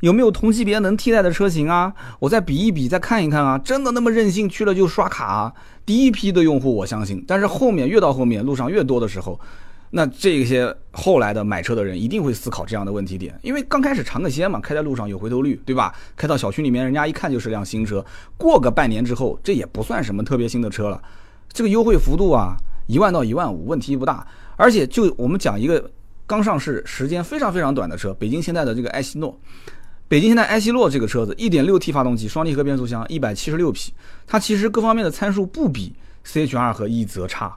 [0.00, 1.92] 有没有同级别能替代的车型啊？
[2.18, 5.24] 我再比一比，再看一看啊，真的那么任性去了就刷卡？
[5.24, 5.52] 啊？
[5.86, 9.40] 第一批的用户我相信，但是后面越到后面路上越多的时候，
[9.90, 15.94] 那这些后来的买车的人一定会思考这样的问题点，因为刚开始尝个鲜嘛，开在路上有回头率，对吧？
[16.16, 18.04] 开到小区里面，人家一看就是辆新车，
[18.36, 21.00] 过个半年之后，这也不算什么特别新的车了。
[21.54, 25.90] 这个优惠幅度啊，一万到一万五问题不大，而且就我们讲一个
[26.26, 29.38] 刚上市时间非常非常短的车，北京现在的这个艾希诺，
[30.08, 33.94] 北京现代埃希诺这个车子，1.6T 发动机，双离合变速箱，176匹，
[34.26, 35.94] 它其实各方面的参数不比
[36.26, 37.54] CHR 和奕泽差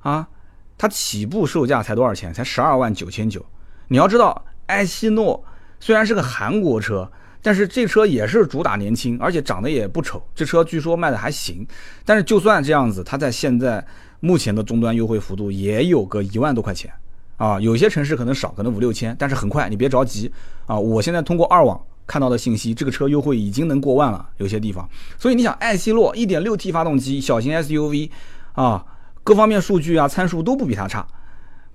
[0.00, 0.28] 啊。
[0.76, 2.34] 它起步售价才多少钱？
[2.34, 3.44] 才十二万九千九。
[3.86, 5.44] 你要知道，埃希诺
[5.78, 7.08] 虽然是个韩国车，
[7.42, 10.22] 但是这车也是主打年轻，而且长得也不丑。
[10.34, 11.66] 这车据说卖的还行。
[12.04, 13.84] 但是就算这样子，它在现在
[14.20, 16.90] 目前的终端优惠幅度也有个一万多块钱
[17.36, 17.60] 啊。
[17.60, 20.32] 有些城市可能少，可能五六千，但是很快，你别着急
[20.66, 20.78] 啊。
[20.78, 24.88] 我现在通过二网看到的信息，这个车优惠已经能过万了，有些地方。
[25.18, 28.08] 所以你想，艾希洛 1.6T 发动机，小型 SUV
[28.52, 28.84] 啊。
[29.24, 31.06] 各方面数据啊，参数都不比它差。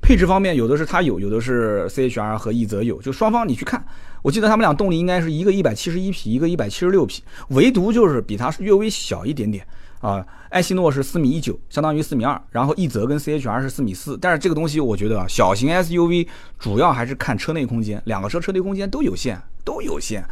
[0.02, 3.84] 配置方面，有的是它有，有的是 CHR 和奕泽有，就双方你去看。
[4.22, 9.66] 我记得他们俩动力应该是一个一百七十一匹，一个一百七十六匹，唯独就是比它略微小一点点
[10.00, 10.26] 啊。
[10.50, 14.18] 艾希诺是四米一九，相当于四米二，然后奕泽跟 CHR 是四米四。
[14.18, 20.24] 但是这个东西我觉得啊，小型 SUV 主要还是看车内空间，两个车车内空间都有限，都有限，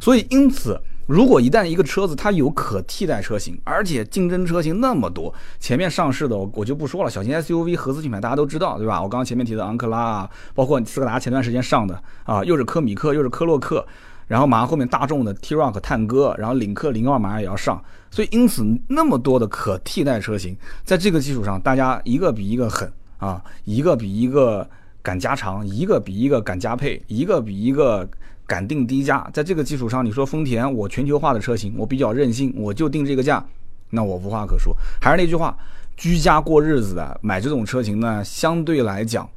[0.00, 0.80] 所以因此。
[1.06, 9.02] 如果一旦一个车子它有可替代车型，而且竞争车型那么多，前面上市的我就不说了，小型 SUV 合资品牌大家都知道，对吧？
[9.02, 13.86] 我刚刚前面提的昂克拉啊，包括斯柯达前段时间上的啊，又是科米克又是科洛克，
[14.28, 24.66] 然后马上后面大众的 T-Roc 探戈，然后领克零二马上也要上，所以因此那么多的可替代车型，在这个基础上，大家一个比一个狠啊，一个比一个
[25.02, 28.08] 敢加长，一个比一个敢加配，一个比一个。
[28.46, 33.44] 敢定低价，在这个基础上，你说丰田，我全球化的车型，我比较任性，我就定这个价，
[33.90, 34.76] 那我无话可说。
[35.00, 35.56] 还是那句话，
[35.96, 39.28] 居家过日子的买这种车型呢，相对来讲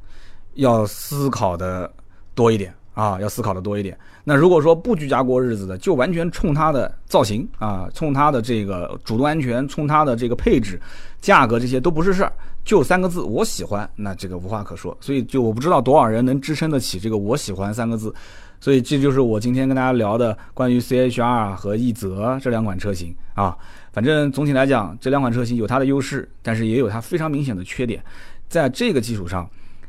[0.54, 1.90] 要思考的
[2.34, 3.96] 多一点啊，要思考的多一点。
[4.24, 10.78] 那如果说不居家过日子的，就完全冲它的造型啊，冲它的这个主动安全，冲它的这个配置、
[11.18, 14.94] 价格这些都不是事儿，就三个字，我喜欢，那这个无话可说。
[15.00, 18.14] 所以就我不知道多少人能支撑得起这个我喜欢三个字。
[18.60, 23.56] 所以这就是我今天跟大家聊的关于 CHR 和奕泽这两款车型啊。
[23.92, 28.02] 反正总体来讲，这两款车型有它的优势，但是也有它非常明显的缺点。
[28.48, 29.48] 在这个基础上，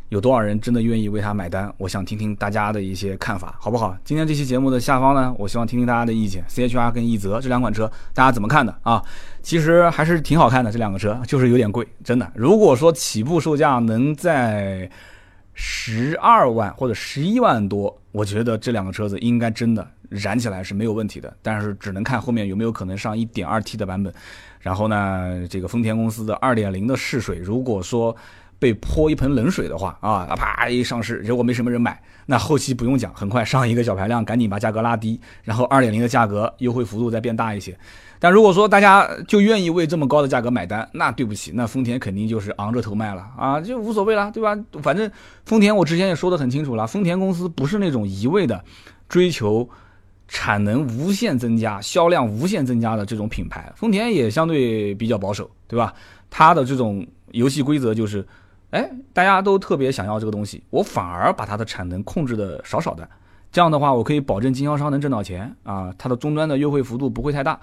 [0.10, 1.72] 有多少人真的愿意为它买单？
[1.78, 3.96] 我想听听大家的一些看法，好不好？
[4.04, 6.44] 今天这期节目的下方呢，我希望听听大家的意见。
[6.50, 9.04] CHR 跟奕泽这两款车，大家怎么看的啊？
[9.44, 12.32] 其实还是挺好看的，这两个车就是有点贵，真的。
[12.34, 14.90] 如果说起步售价能在
[15.62, 24.14] 十二万或者十一万多，我觉得这两个车子应该真的燃起来是没有问题的，但是只能看后面有没有可能上一点二 T 的版本。
[24.62, 28.16] 然后呢，这个丰田公司的二点零的试水，如果说。
[28.60, 37.78] 被泼一盆冷水的话啊，啪一上市，结果没什么人买，那后期不用讲，很快上一个小排量，赶紧把价格拉低，然后二点零的价格优惠幅度再变大一些。
[38.22, 44.58] 但如果说大家就愿意为这么高的价格买单，那对不起，那丰田肯定就是昂着头卖了啊，就无所谓了，对吧？
[44.84, 45.10] 反正
[45.46, 48.62] 丰田我之前也说得很清楚了，丰田公司不是那种一味的
[49.08, 49.70] 追求
[50.28, 55.94] 产能无限增加、销量无限增加的这种品牌，丰田也相对比较保守，对吧？
[56.30, 58.28] 它的这种游戏规则就是。
[58.72, 63.10] 哎，大家都特别想要这个东西，我反而把它的产能控制的少少的，
[63.52, 67.60] 这样的话，我可以保证经销商能挣到钱啊，它的终端的优惠幅度不会太大。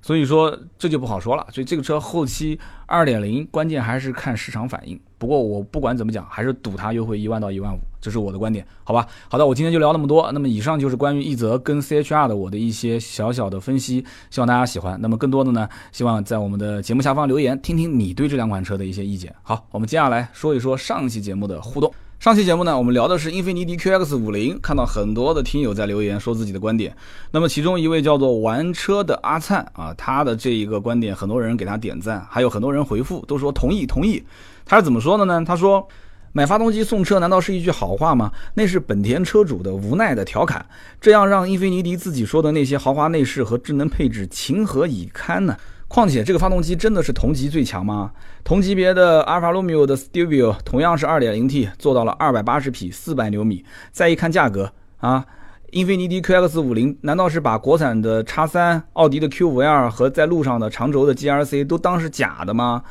[0.00, 4.98] 所以说这就不好说了，所以这个车后期二点零，关键还是看市场反应。
[5.18, 9.06] 不过我不管怎么讲，还是赌它优惠一万到一万五，这是我的观点，好吧？
[9.28, 10.30] 好的，我今天就聊那么多。
[10.32, 15.00] 那么以上就是关于奕泽跟 CHR 的我的一些小小的分析，希望大家喜欢。
[15.00, 19.34] 那么更多的呢，希望在我们的节目下方留言，听听你对这两款车的一些意见。
[19.42, 21.90] 好，我们接下来说一说上期节目的互动。
[22.18, 26.96] 上期节目呢，我们聊的是英菲尼迪 QX 五零，看到很多的听友在留言说自己的观点。
[27.30, 34.24] 那么其中一位叫做玩车的阿灿啊，他的这一个观点，很多人给他点赞，还有很多人回复都说同意同意。
[34.64, 35.44] 他是怎么说的呢？
[35.46, 35.86] 他说，
[36.32, 38.32] 买发动机送车难道是一句好话吗？
[38.54, 40.64] 那是本田车主的无奈的调侃，
[41.00, 45.54] 这样让英菲尼迪自己说的那些豪华内饰和智能配置情何以堪呢？
[45.88, 48.10] 况且这个发动机真的是同级最强吗？
[48.42, 53.64] 同级别的阿尔法罗密欧的 Stelvio 同样是 2.0T，做到了280匹，400牛米。
[53.92, 55.24] 再一看价格啊，
[55.70, 62.82] 英菲尼迪 QX50 难道是把国产的 X3、奥迪的 Q5L 和在路上的长轴的 GRC 都当是假的吗？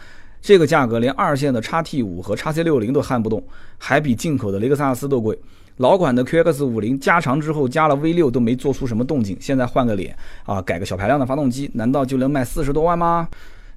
[0.41, 3.43] 这个价格连二线的 XT5 和 XC60 都撼不动，
[3.77, 5.37] 还比进口的雷克萨斯都贵。
[5.77, 13.27] 老款的 QX 五零加长之后加了 V 六都没做出什么动静，现在换个脸啊，改个小排量的发动机，难道就能卖四十多万吗？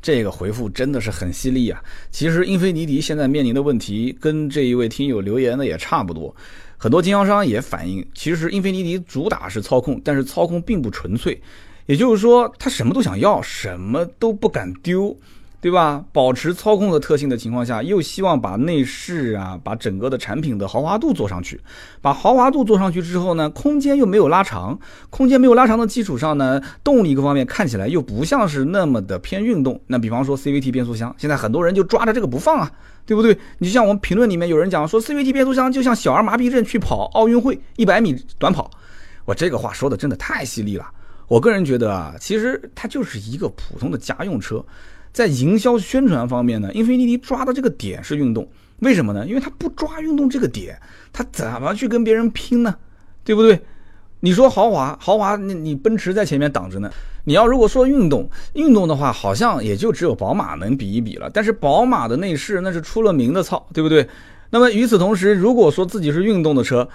[0.00, 1.82] 这个回复真的是很犀利啊！
[2.12, 6.32] 其实英菲尼迪现在面临的问题跟这一位听友留言的也差不多，
[6.76, 11.42] 很多经销商也反映，其实英菲尼迪主打是操控，但是操控并不纯粹，
[11.86, 15.16] 也就是说他什么都想要，什么都不敢丢。
[15.60, 16.04] 对吧？
[16.12, 21.60] 保持操控的特性的情况下，又希望把内饰啊，把整个的产品的豪华度做上去。
[22.00, 24.78] 把豪华度做上去之后呢，空间又没有拉长，
[25.10, 29.80] 空间没有拉长的基础上呢，动力各方面看起来又不像是那么的偏运动。
[29.88, 32.70] 那比方说 CVT 变速箱，现在很多人就抓着这个不放啊，
[33.04, 33.36] 对不对？
[33.58, 38.70] 你就像我们评论里面有人讲说，CVT 变速箱就像小儿麻痹症去跑奥运会一百米短跑，
[39.24, 40.86] 我这个话说的真的太犀利了。
[41.26, 44.64] 我个人觉得啊，其实它就是一个普通的家用车。
[45.18, 49.26] 在营销宣传方面呢，英菲尼迪抓的这个点是运动，为什么呢？
[49.26, 50.80] 因为它不抓运动这个点，
[51.12, 52.72] 它怎么去跟别人拼呢？
[53.24, 53.60] 对不对？
[54.20, 56.88] 你说豪华，豪华，你你奔驰在前面挡着呢。
[57.24, 61.28] 你要如果说运动，运动的话，好像也就只有宝马能比一比了。
[61.34, 64.08] 但是宝马的内饰那是出了名的糙，对不对？
[64.50, 66.88] 那么与此同时，如果说自己是运动的车。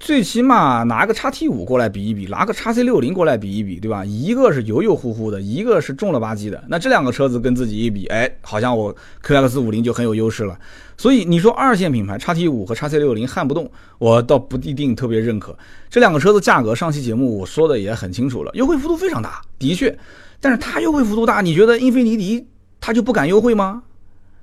[0.00, 4.04] 最起码拿个叉 T 五过来比一比，拿个叉 C 六零过来比一比，对吧？
[4.04, 6.62] 一个是油油乎乎的，一个是重了吧唧的。
[6.68, 10.58] 那这两个车子跟自己一比，哎，好像我 QX 五零就很有优势了。
[10.98, 15.56] 所以你说二线品牌叉 T 五和叉 C 六零撼不动，我倒不一定特别认可。
[15.88, 19.96] 这两个车子价格，上期节目我说的也很清楚了，优惠幅度非常大，的确。
[20.38, 22.46] 但是它优惠幅度大，你觉得英菲尼迪
[22.78, 23.84] 它就不敢优惠吗？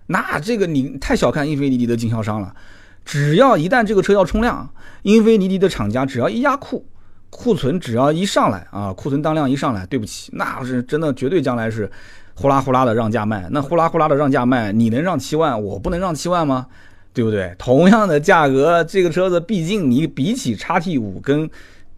[0.07, 2.51] 那这个你太小看英菲尼迪的经销商了。
[3.03, 4.69] 只要一旦这个车要冲量，
[5.01, 6.85] 英菲尼迪的厂家只要一压库，
[7.29, 11.89] 库存只要一上来啊，库存当量一上来，对不起，那是真的绝对将来是
[12.35, 13.47] 呼啦呼啦的让价卖。
[13.51, 16.67] 那呼啦呼啦的让价卖，你能让七万，我不能让七万吗？
[17.13, 17.53] 对不对？
[17.57, 21.49] 同样的价格，这个车子毕竟你比起叉 T 五跟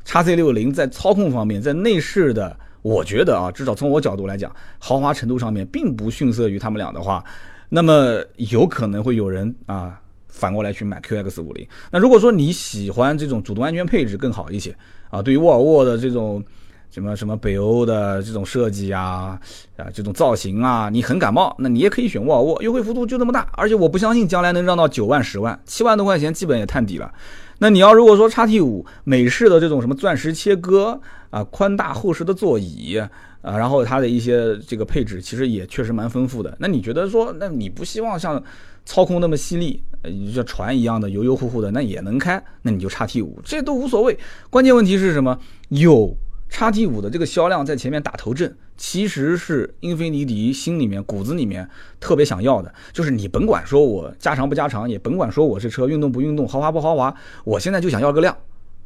[0.04, 7.24] 叉 C 六零在操控方面，在内饰的，我觉得啊，至少从我角度来讲，豪华程度上面并不逊色于他们俩的话，
[7.70, 10.00] 那么有可能会有人啊。
[10.34, 14.76] 反过来去买 QX 五零，那如果说你喜欢这种主动安全配置更好一些
[15.12, 16.43] 啊，对于沃尔沃的这种
[16.89, 19.39] 什么什么北欧的这种设计啊
[19.78, 27.13] 啊这种造型啊，你很感冒，那你也可以选沃尔沃，优惠幅度就这么大，而且我不相信将来能让到九万十万，七万多块钱基本也探底了。
[27.60, 33.00] 那你要如果说叉 T 五美式的这种什么钻石切割啊，宽大厚实的座椅
[33.43, 36.58] 啊，然后它的一些这个配置其实也确实蛮丰富的。
[36.60, 38.43] 那你觉得说，那你不希望像？
[38.86, 44.19] 操控那么犀利，呃，像船一样的油油乎乎的，那也能开，那你就叉 T 五，这都无所谓。
[44.49, 45.39] 关键问题是什么？
[45.69, 46.13] 有
[46.49, 51.65] 叉 T 五的这个销量在前面打头阵，其实是英菲尼迪心里面骨子里面
[52.01, 58.38] 特别想要的，就是你甭管说我加长不加长，也甭管说我这车运动不运动，豪华不豪华，我现在就想要个量，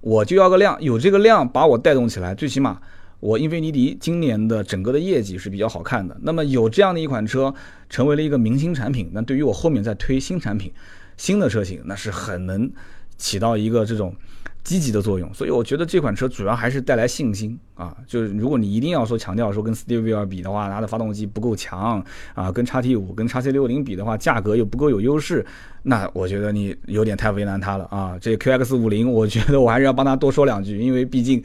[0.02, 2.80] 我就要个量，有这个量把我带动起来，最起码。
[3.28, 7.54] 我英菲尼迪今年的整个的业绩是比较好看的，那么有这样的一款车
[7.90, 10.72] 成为了一个明星产品，那对于我后面再推新产品、
[11.18, 12.72] 新的车型，那是很能
[13.18, 14.16] 起到一个这种
[14.64, 15.30] 积极的作用。
[15.34, 22.02] 所以我觉得这款车主要还是带来信心啊，就是如果你一定要说强调说跟 Stevia 比的话，它的发动机不够强
[22.34, 25.46] 啊，跟叉 T 五、跟叉 C 六零比的话，价格又不够有优势，
[25.84, 28.18] 那我觉得你有点太为难它了啊。
[28.22, 31.44] 这 QX 五零，我觉得我还是要帮他多说两句，因为毕竟。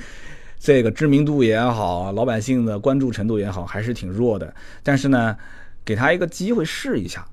[0.62, 4.54] 这个知名度也好，老百姓的关注程度也好，还是挺弱的。
[4.84, 5.36] 但是呢，
[5.84, 7.26] 给他一个机会试一下。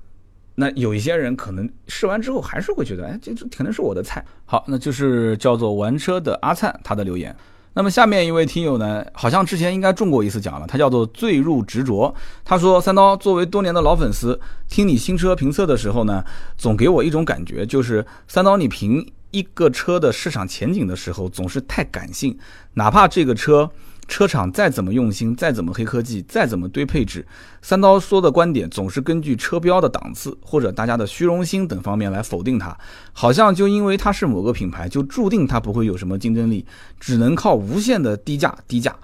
[0.56, 4.22] 那有一些人可能试完之后还是会觉得，哎，这这可能是我的菜。
[4.46, 7.34] 好，那就是叫做玩车的阿灿他的留言。
[7.72, 12.12] 那么下面一位听友呢，好像之前应该中过一次奖了，他叫做坠入执着。
[12.44, 14.38] 他说：“三刀作为多年的老粉丝，
[14.68, 16.24] 听你新车评测的时候呢，
[16.58, 19.06] 总给我一种感觉，就是三刀你评。
[19.30, 22.36] ”一个车的市场前景的时候，总是太感性，
[22.74, 23.70] 哪怕这个车
[24.08, 27.24] 车厂再怎么用心，再怎么黑科技，再怎么堆配置，
[27.62, 32.76] 三刀说的观点总是根据车标的档次或者大家的虚荣心等方面来否定它，
[33.12, 36.66] 好像就因为它是某个品牌，就注定它不会有什么竞争力，
[36.98, 38.94] 只能靠无限的低价低价。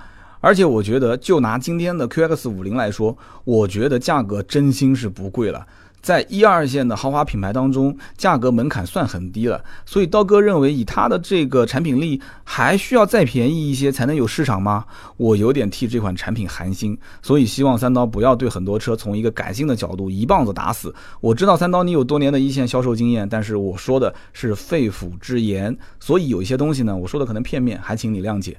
[0.40, 5.66] 而且我觉得，就拿今天的 QX 五零来说，我觉得价格真心是不贵了。
[6.06, 14.84] 在一二线的豪华品牌当中，价格门槛算很低了，所以刀哥认为以它的这个产品力，还需要再便宜一些才能有市场吗？
[15.16, 20.94] 我有点替这款产品寒心，所以希望三刀不要对很多车从一个感性的角度一棒子打死。
[21.20, 28.56] 我知道三刀你有多年的一线销售经验，但是我说的是肺腑之言，所以有一些东西呢，我说的可能片面，还请你谅解。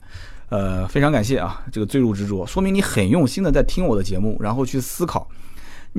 [0.50, 5.26] 呃，非常感谢啊，这个坠入执着，说明你很用心的在听我的节目，然后去思考。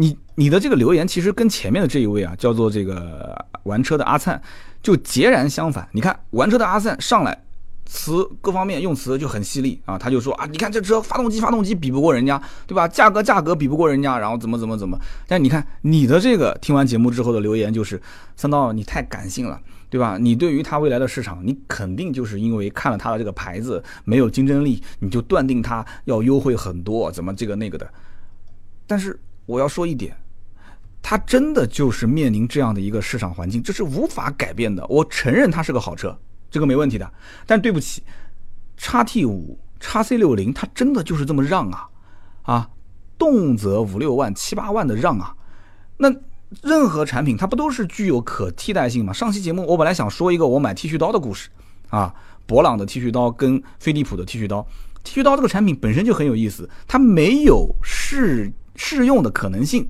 [0.00, 4.40] 你你的这个留言其实跟前面的这一位啊，叫做这个玩车的阿灿，
[4.80, 5.88] 就截然相反。
[5.90, 7.36] 你看玩车的阿灿上来，
[7.84, 12.86] 词各方面用词就很犀利啊，他就说啊，你看这车发动机发动机比不过人家，对吧？
[12.86, 14.96] 价格价格比不过人家，然后怎么怎么怎么。
[15.26, 18.00] 但你看你的这个听完节目之后的留言就是
[18.36, 20.16] 三刀，你太感性了，对吧？
[20.16, 27.90] 你对于它未来的市场，你肯定就是因为看了它的这个牌子没有竞争力，你就断定它要优惠很多，怎么这个那个的。
[28.86, 29.18] 但是。
[29.48, 30.14] 我要说一点，
[31.00, 34.86] 它真的就是面临这样的一个市场环境，这是无法改变的。
[34.88, 36.14] 我承认它是个好车，
[36.50, 37.10] 这个没问题的。
[37.46, 38.02] 但对不起，
[38.76, 41.88] 叉 T 五、叉 C 六零，它真的就是这么让啊
[42.42, 42.70] 啊，
[43.16, 45.34] 动辄五六万、七八万的让啊。
[45.96, 46.14] 那
[46.62, 49.14] 任何产品它不都是具有可替代性吗？
[49.14, 51.48] 上期节目我本来想说一个我买剃须刀的故事
[51.88, 54.66] 啊，博朗的剃须刀跟飞利浦的剃须刀，
[55.02, 59.86] 剃须刀这个产品本身就很有意思，它没有是试用的可能性。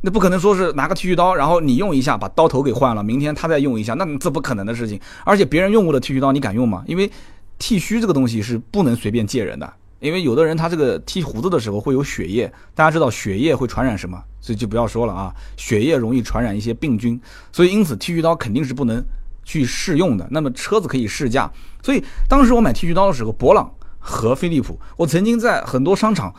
[0.00, 4.98] 那不可能说是拿个剃须刀，然后你用一下把刀头给换了，明天他再用一下，那这不可能的事情。
[5.24, 6.84] 而且别人用过的剃须刀你敢用吗？
[6.86, 7.10] 因为
[7.58, 9.68] 剃须这个东西是不能随便借人的，
[9.98, 17.20] 因为有的人他这个剃胡子的时候会有血液，大家知道血液会传染什么，所以就不要说了啊，血液容易传染一些病菌，
[17.50, 19.04] 所以因此剃须刀肯定是不能
[19.42, 20.24] 去试用的。
[20.30, 21.50] 那么车子可以试驾，
[21.82, 23.68] 所以当时我买剃须刀的时候，博朗
[23.98, 26.32] 和飞利浦，我曾经在很多商场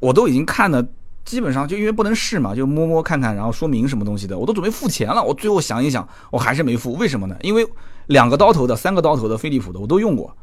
[0.00, 0.84] 我都已经看了。
[1.24, 5.22] 基本上就因为不能试嘛，就摸摸看看，然后说明什么东西的，我都准备付钱了。
[5.22, 6.92] 我最后想一想，我还是没付。
[6.94, 7.36] 为什么呢？
[7.40, 7.66] 因为
[8.06, 10.36] 两个刀头的、三个刀头的飞利浦的我都用过，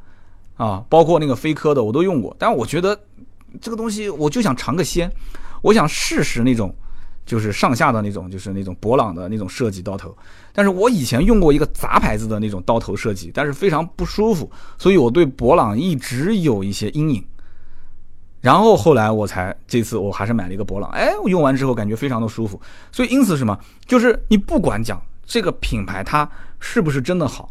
[0.56, 2.36] 啊，包括那个飞科的我都用过。
[2.40, 3.00] 但我觉得
[3.62, 5.12] 这个东西，我就想尝个鲜，
[5.62, 6.74] 我想试试那种
[7.26, 10.16] 就是上下的那种，就是那种博朗的那种设计刀头。
[10.52, 17.24] 但是我以前用过一个杂牌子的那种刀头设计，但是非常不舒服，所以我对博朗一直有一些阴影。
[18.42, 22.60] 然后后来我才这次我还是买了一个博朗，哎，我用完之后感觉非常的舒服。
[22.92, 26.28] 所以因此什么，就是你不管讲这个品牌它
[26.60, 27.48] 是不是真的好，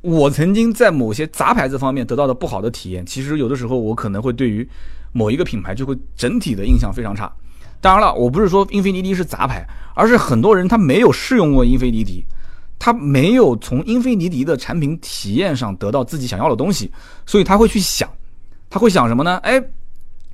[0.00, 4.68] 我曾经在某些杂牌子方面得到的不好的体验，其实有的时候我可能会对于
[5.12, 7.32] 某一个品牌就会整体的印象非常差。
[7.80, 12.24] 当然了，我不是说英菲尼迪是杂牌，而是很多人他没有试用过英菲尼迪，
[12.80, 16.90] 他没有从英菲尼迪的产品体验上得到自己想要的东西，
[17.24, 18.10] 所以他会去想，
[18.68, 19.36] 他会想什么呢？
[19.44, 19.62] 哎。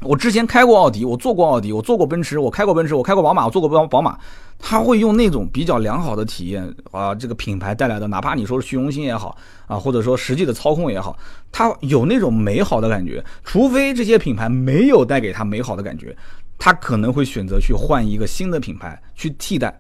[0.02, 4.18] 我之前开过奥迪，我坐过奥迪，我坐过奔驰，我开过奔驰，我开过宝马，我坐过宝宝马。
[4.58, 9.36] 他会用那种比较良好的体验啊，这个品牌带来的，哪怕你说是虚荣心也好
[9.66, 11.16] 啊，或者说实际的操控也好，
[11.50, 13.24] 他有那种美好的感觉。
[13.42, 16.16] 除非这些品牌没有带给他美好的感觉，
[16.58, 19.78] 他可能会选择去换一个新的品牌去替代。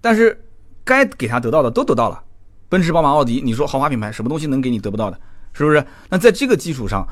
[0.00, 0.44] 但是
[0.84, 2.20] 该给他得到的都得到了，
[2.68, 5.18] 奔驰、宝马、奥迪，你说豪华品牌什么东西能给你得不到的？
[5.52, 5.84] 是不是？
[6.08, 7.06] 那在这个基础上。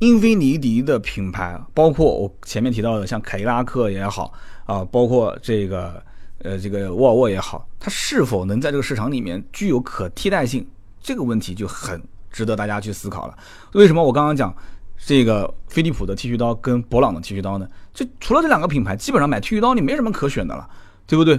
[0.00, 4.32] 英菲尼迪的品牌，包括我前面提到的像凯迪拉克也好
[4.64, 6.02] 啊，包括这个
[6.38, 10.66] 呃这个沃尔沃也好，它是否能在这个市场里面具有可替代性？
[11.02, 13.36] 这个问题就很值得大家去思考了。
[13.72, 14.54] 为什么我刚刚讲
[14.96, 17.68] 这个飞利浦的剃须刀跟博朗的剃须刀呢？
[17.92, 20.66] 就除了这两个品牌，基本上买剃须刀你没什么可选的了，
[21.06, 21.38] 对不对？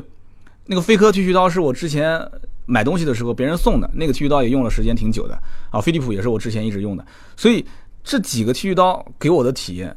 [0.67, 2.21] 那个飞科剃须刀是我之前
[2.67, 5.35] 买东西的时候别人送的，那个剃须刀也用了时间挺久的
[5.71, 5.81] 啊。
[5.81, 7.03] 飞利浦也是我之前一直用的，
[7.35, 7.65] 所以。
[8.03, 9.95] 这几个剃须刀给我的体验，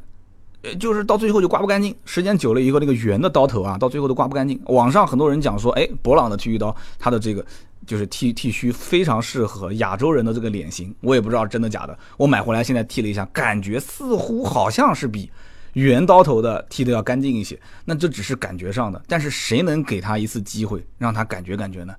[0.61, 4.59] 呃，就是到最后就刮不干净，时间久了以后，那个圆的刀头啊，到最后都刮不干净。
[4.65, 7.45] 网上很多人讲说，哎，博朗的剃须刀，它的这个
[7.85, 11.97] 就是剃剃须非常适合亚洲人的这个脸型，我也不知道真的假的。
[12.17, 15.29] 我买回来现在剃了一下，感觉似乎好像是比
[15.73, 17.59] 圆刀头的剃的要干净一些。
[17.83, 21.93] 那这只是感觉上的，但是谁能给他一次机会，让他感觉感觉呢？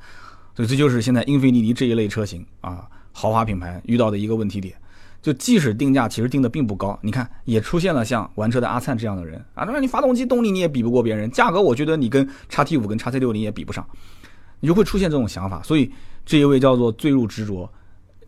[0.54, 4.74] 所以这就是现在英菲尼迪这一类车型啊，豪华品牌遇到的一个问题点。
[5.26, 13.84] 就即使定价其实定的并不高，你看也出现了像玩车的阿灿这样的人啊，那你发动机动力你也比不过别人，价格我觉得你跟叉 T 五跟叉 C 六零也比不上，
[14.60, 15.60] 你就会出现这种想法。
[15.64, 15.90] 所以
[16.24, 17.68] 这一位叫做坠入执着，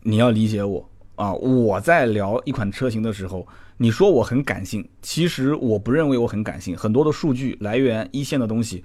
[0.01, 1.31] 你要理解我啊！
[1.31, 3.47] 我在聊一款车型的时候，
[3.77, 8.83] 你说我很感性，其实我不认为我很感性，很多的数据来源一线的东西，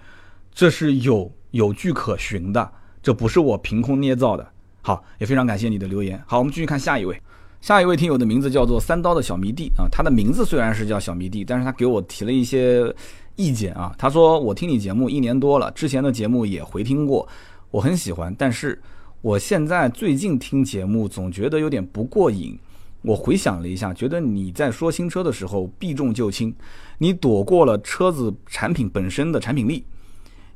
[0.52, 2.70] 这是有有据可循的，
[3.02, 4.48] 这不是我凭空捏造的。
[4.82, 6.22] 好，也非常感谢你的留言。
[6.28, 7.20] 好，我们继续看下一位。
[7.64, 12.94] 下一位听友的名字叫做三刀的小迷弟啊，他的名字虽然是叫小迷弟，但是他给我提了一些
[13.36, 13.90] 意见啊。
[13.96, 17.26] 他说我听你节目一年多了，之前的节目也回听过，
[17.70, 18.78] 我很喜欢，但是
[19.22, 22.54] 我现在最近听节目总觉得有点不过瘾。
[23.00, 26.54] 我回想了一下，觉得你在说新车的时候避重就轻，
[26.98, 29.86] 你躲过了车子产品本身的产品力，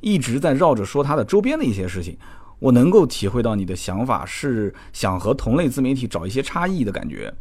[0.01, 2.19] 一直在绕着说它的周边的一些事情。
[2.59, 7.33] 我能够体会到你的想法是想和同类自媒体找一些差异的感觉，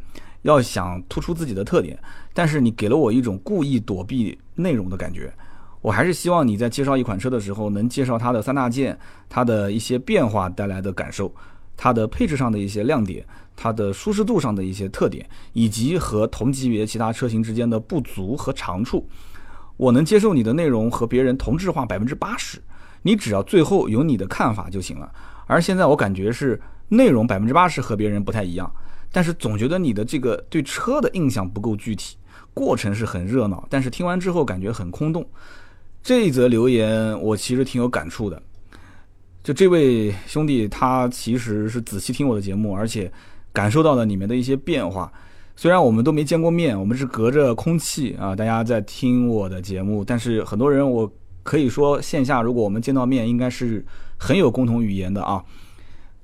[0.44, 1.98] 要想突出自己的特点，
[2.34, 5.34] 但是你给了我一种故意躲避内容的感觉。
[5.82, 8.98] 我还是希望你在介绍一款车的时候，能介绍它的三大件，
[9.30, 11.34] 它的一些变化带来的感受，
[11.76, 19.08] 它的配置上的一些亮点，它的舒适度上的一些特点，以及和同级别其他车型之间的不足和长处。
[19.78, 22.60] 我能接受你的内容和别人同质化百分之八十。
[23.08, 25.10] 你只要最后有你的看法就行了。
[25.46, 28.70] 而现在我感觉是内容百分之八十和别人不太一样，
[29.14, 32.18] 但是总觉得你的这个对车的印象不够具体。
[32.54, 35.26] 过程是很热闹，但是听完之后感觉很空洞。
[36.04, 38.42] 这一则留言我其实挺有感触的。
[39.42, 43.10] 就这位兄弟，他其实是仔细听我的节目，而且
[43.54, 45.10] 感受到了里面的一些变化。
[45.56, 51.10] 虽然我们都没见过面，我们是隔着空气啊，大家在听我的节目，但是很多人我
[51.48, 53.86] 可以说线下如果我们见到面，应该是
[54.18, 55.42] 很有共同语言的啊。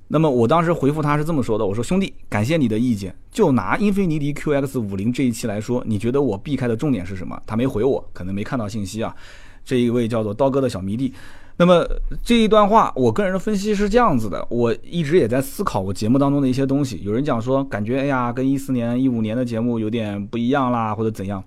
[0.08, 3.16] 那么我当时回复他是这么说的：我说兄弟，感谢你的意见。
[3.30, 7.40] 就拿英菲尼迪 QX 五零这一期来说，你觉得我避开的重点是什么？
[7.46, 9.16] 他没回我，可能没看到信息啊。
[9.64, 11.14] 这一位叫做刀哥的小迷弟。
[11.56, 11.88] 那么
[12.22, 17.00] 这一段话，我个人的分析是这样子的：我一直也在思考我节目当中的一些东西。
[17.02, 21.42] 有人讲说，感觉哎呀，跟一四年、一五年的节目有点不一样啦，或者怎样。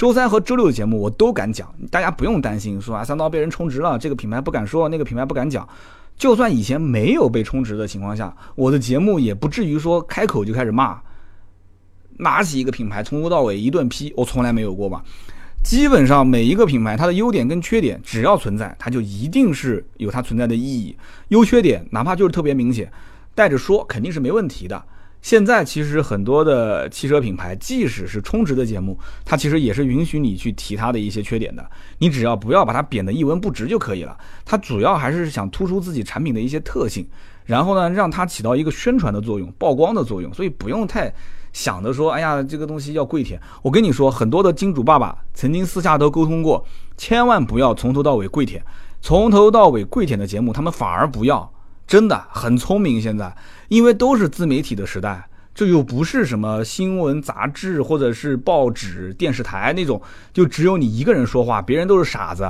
[0.00, 5.68] 周三和周六的节目我都敢讲，大家不用担心，说啊三刀被人充值了，这个品牌不敢说，那个品牌不敢讲。
[6.16, 10.98] 就算以前没有被充值的情况下，我的节目也不至于说开口就开始骂，
[12.16, 15.04] 拿起一个品牌从头到尾一顿批，我从来没有过吧。
[15.62, 20.96] 基本上每一个品牌，它的优点跟缺点只要存在，它就一定是有它存在的意义。
[21.28, 22.90] 优缺点哪怕就是特别明显，
[23.34, 24.82] 带着说肯定是没问题的。
[25.22, 31.64] 现在其实很多的汽车品牌，即使是充值的节目，它其实也是允许你去提它的一些缺点的。
[31.98, 34.16] 你只要不要把它贬得一文不值就可以了。
[34.44, 37.06] 它主要还是想突出自己产品的一些特性，
[37.44, 40.32] 然后呢，让它起到一个宣传的作用、曝光的作用。
[40.32, 41.12] 所以不用太。
[41.52, 43.36] 想着说，哎呀，这个东西要跪舔。
[43.60, 46.64] 我跟你说，很多的金主爸爸曾经私下都沟通过，
[46.96, 48.62] 千万不要从头到尾跪舔，
[49.00, 51.52] 从头到尾跪舔的节目，他们反而不要，
[51.88, 53.02] 真的很聪明。
[53.02, 53.36] 现在，
[53.70, 60.02] 因为都是自媒体的时代，这又不是什么新闻杂志或者是报纸、电视台那种，
[60.32, 62.44] 就只有你一个人说话，别人都是傻子。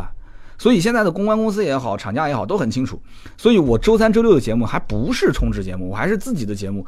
[0.57, 2.99] 所以现在的公关公司也好，厂家也好，都很清楚。
[3.37, 6.87] 所以我周三、周六的节目还不是充值节目，我还是自己的节目。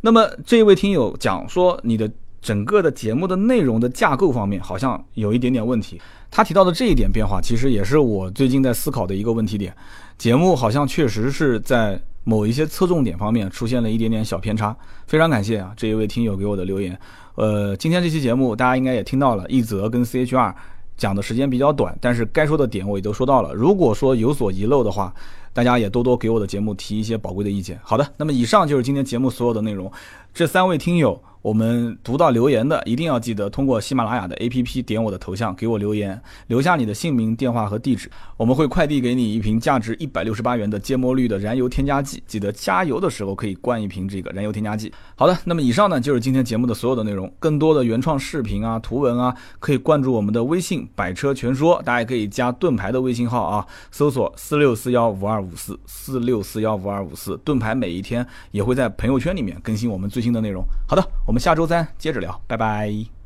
[0.00, 2.10] 那么这位听友讲说，你的
[2.40, 6.00] 整个的节目的内容的架构方面好像有一点点问题。
[6.30, 9.74] 他提到的这一点变化，其实也是我最近在思考的一个问题点。
[10.16, 14.76] 节目好像确实是在某一些侧重点方面出现了一点点小偏差。
[15.06, 16.98] 非常感谢啊，这一位听友给我的留言。
[17.34, 20.54] 呃，今天这期节目大家应该也听到了，一泽跟 CHR
[20.96, 23.52] 讲的时间比较短，但是该说的点我也都说到了。
[23.52, 25.12] 如果说有所遗漏的话，
[25.52, 27.78] 大家也多多给我的节目提一些宝贵的意见。
[27.82, 29.90] 好的，那么以上就是今天节目所有的内容。
[30.32, 31.20] 这三位听友。
[31.44, 42.22] 我们读到留言的一定要记得通过喜马拉雅的 APP 点我的头像给我留言，留下你的姓名、电话和地址，我们会快递给你一瓶价值一百六十八元的芥末绿的燃油添加剂。
[42.26, 44.90] 记得加油的时候可以灌一瓶这个燃油添加剂。
[45.16, 47.30] 好的，那么以上呢就是今天节目的所有的内容。
[47.38, 57.38] 更多的原创视频啊、图文啊，可以关注我们的微信“百车全说”，大家可以加盾牌的微信号啊，搜索四六四幺五二五四四六四幺五二五四。
[57.44, 60.64] 盾牌每一天也会在朋友圈里面更新我们最新的内容。
[60.88, 63.23] 好的，我我们下周三接着聊，拜拜。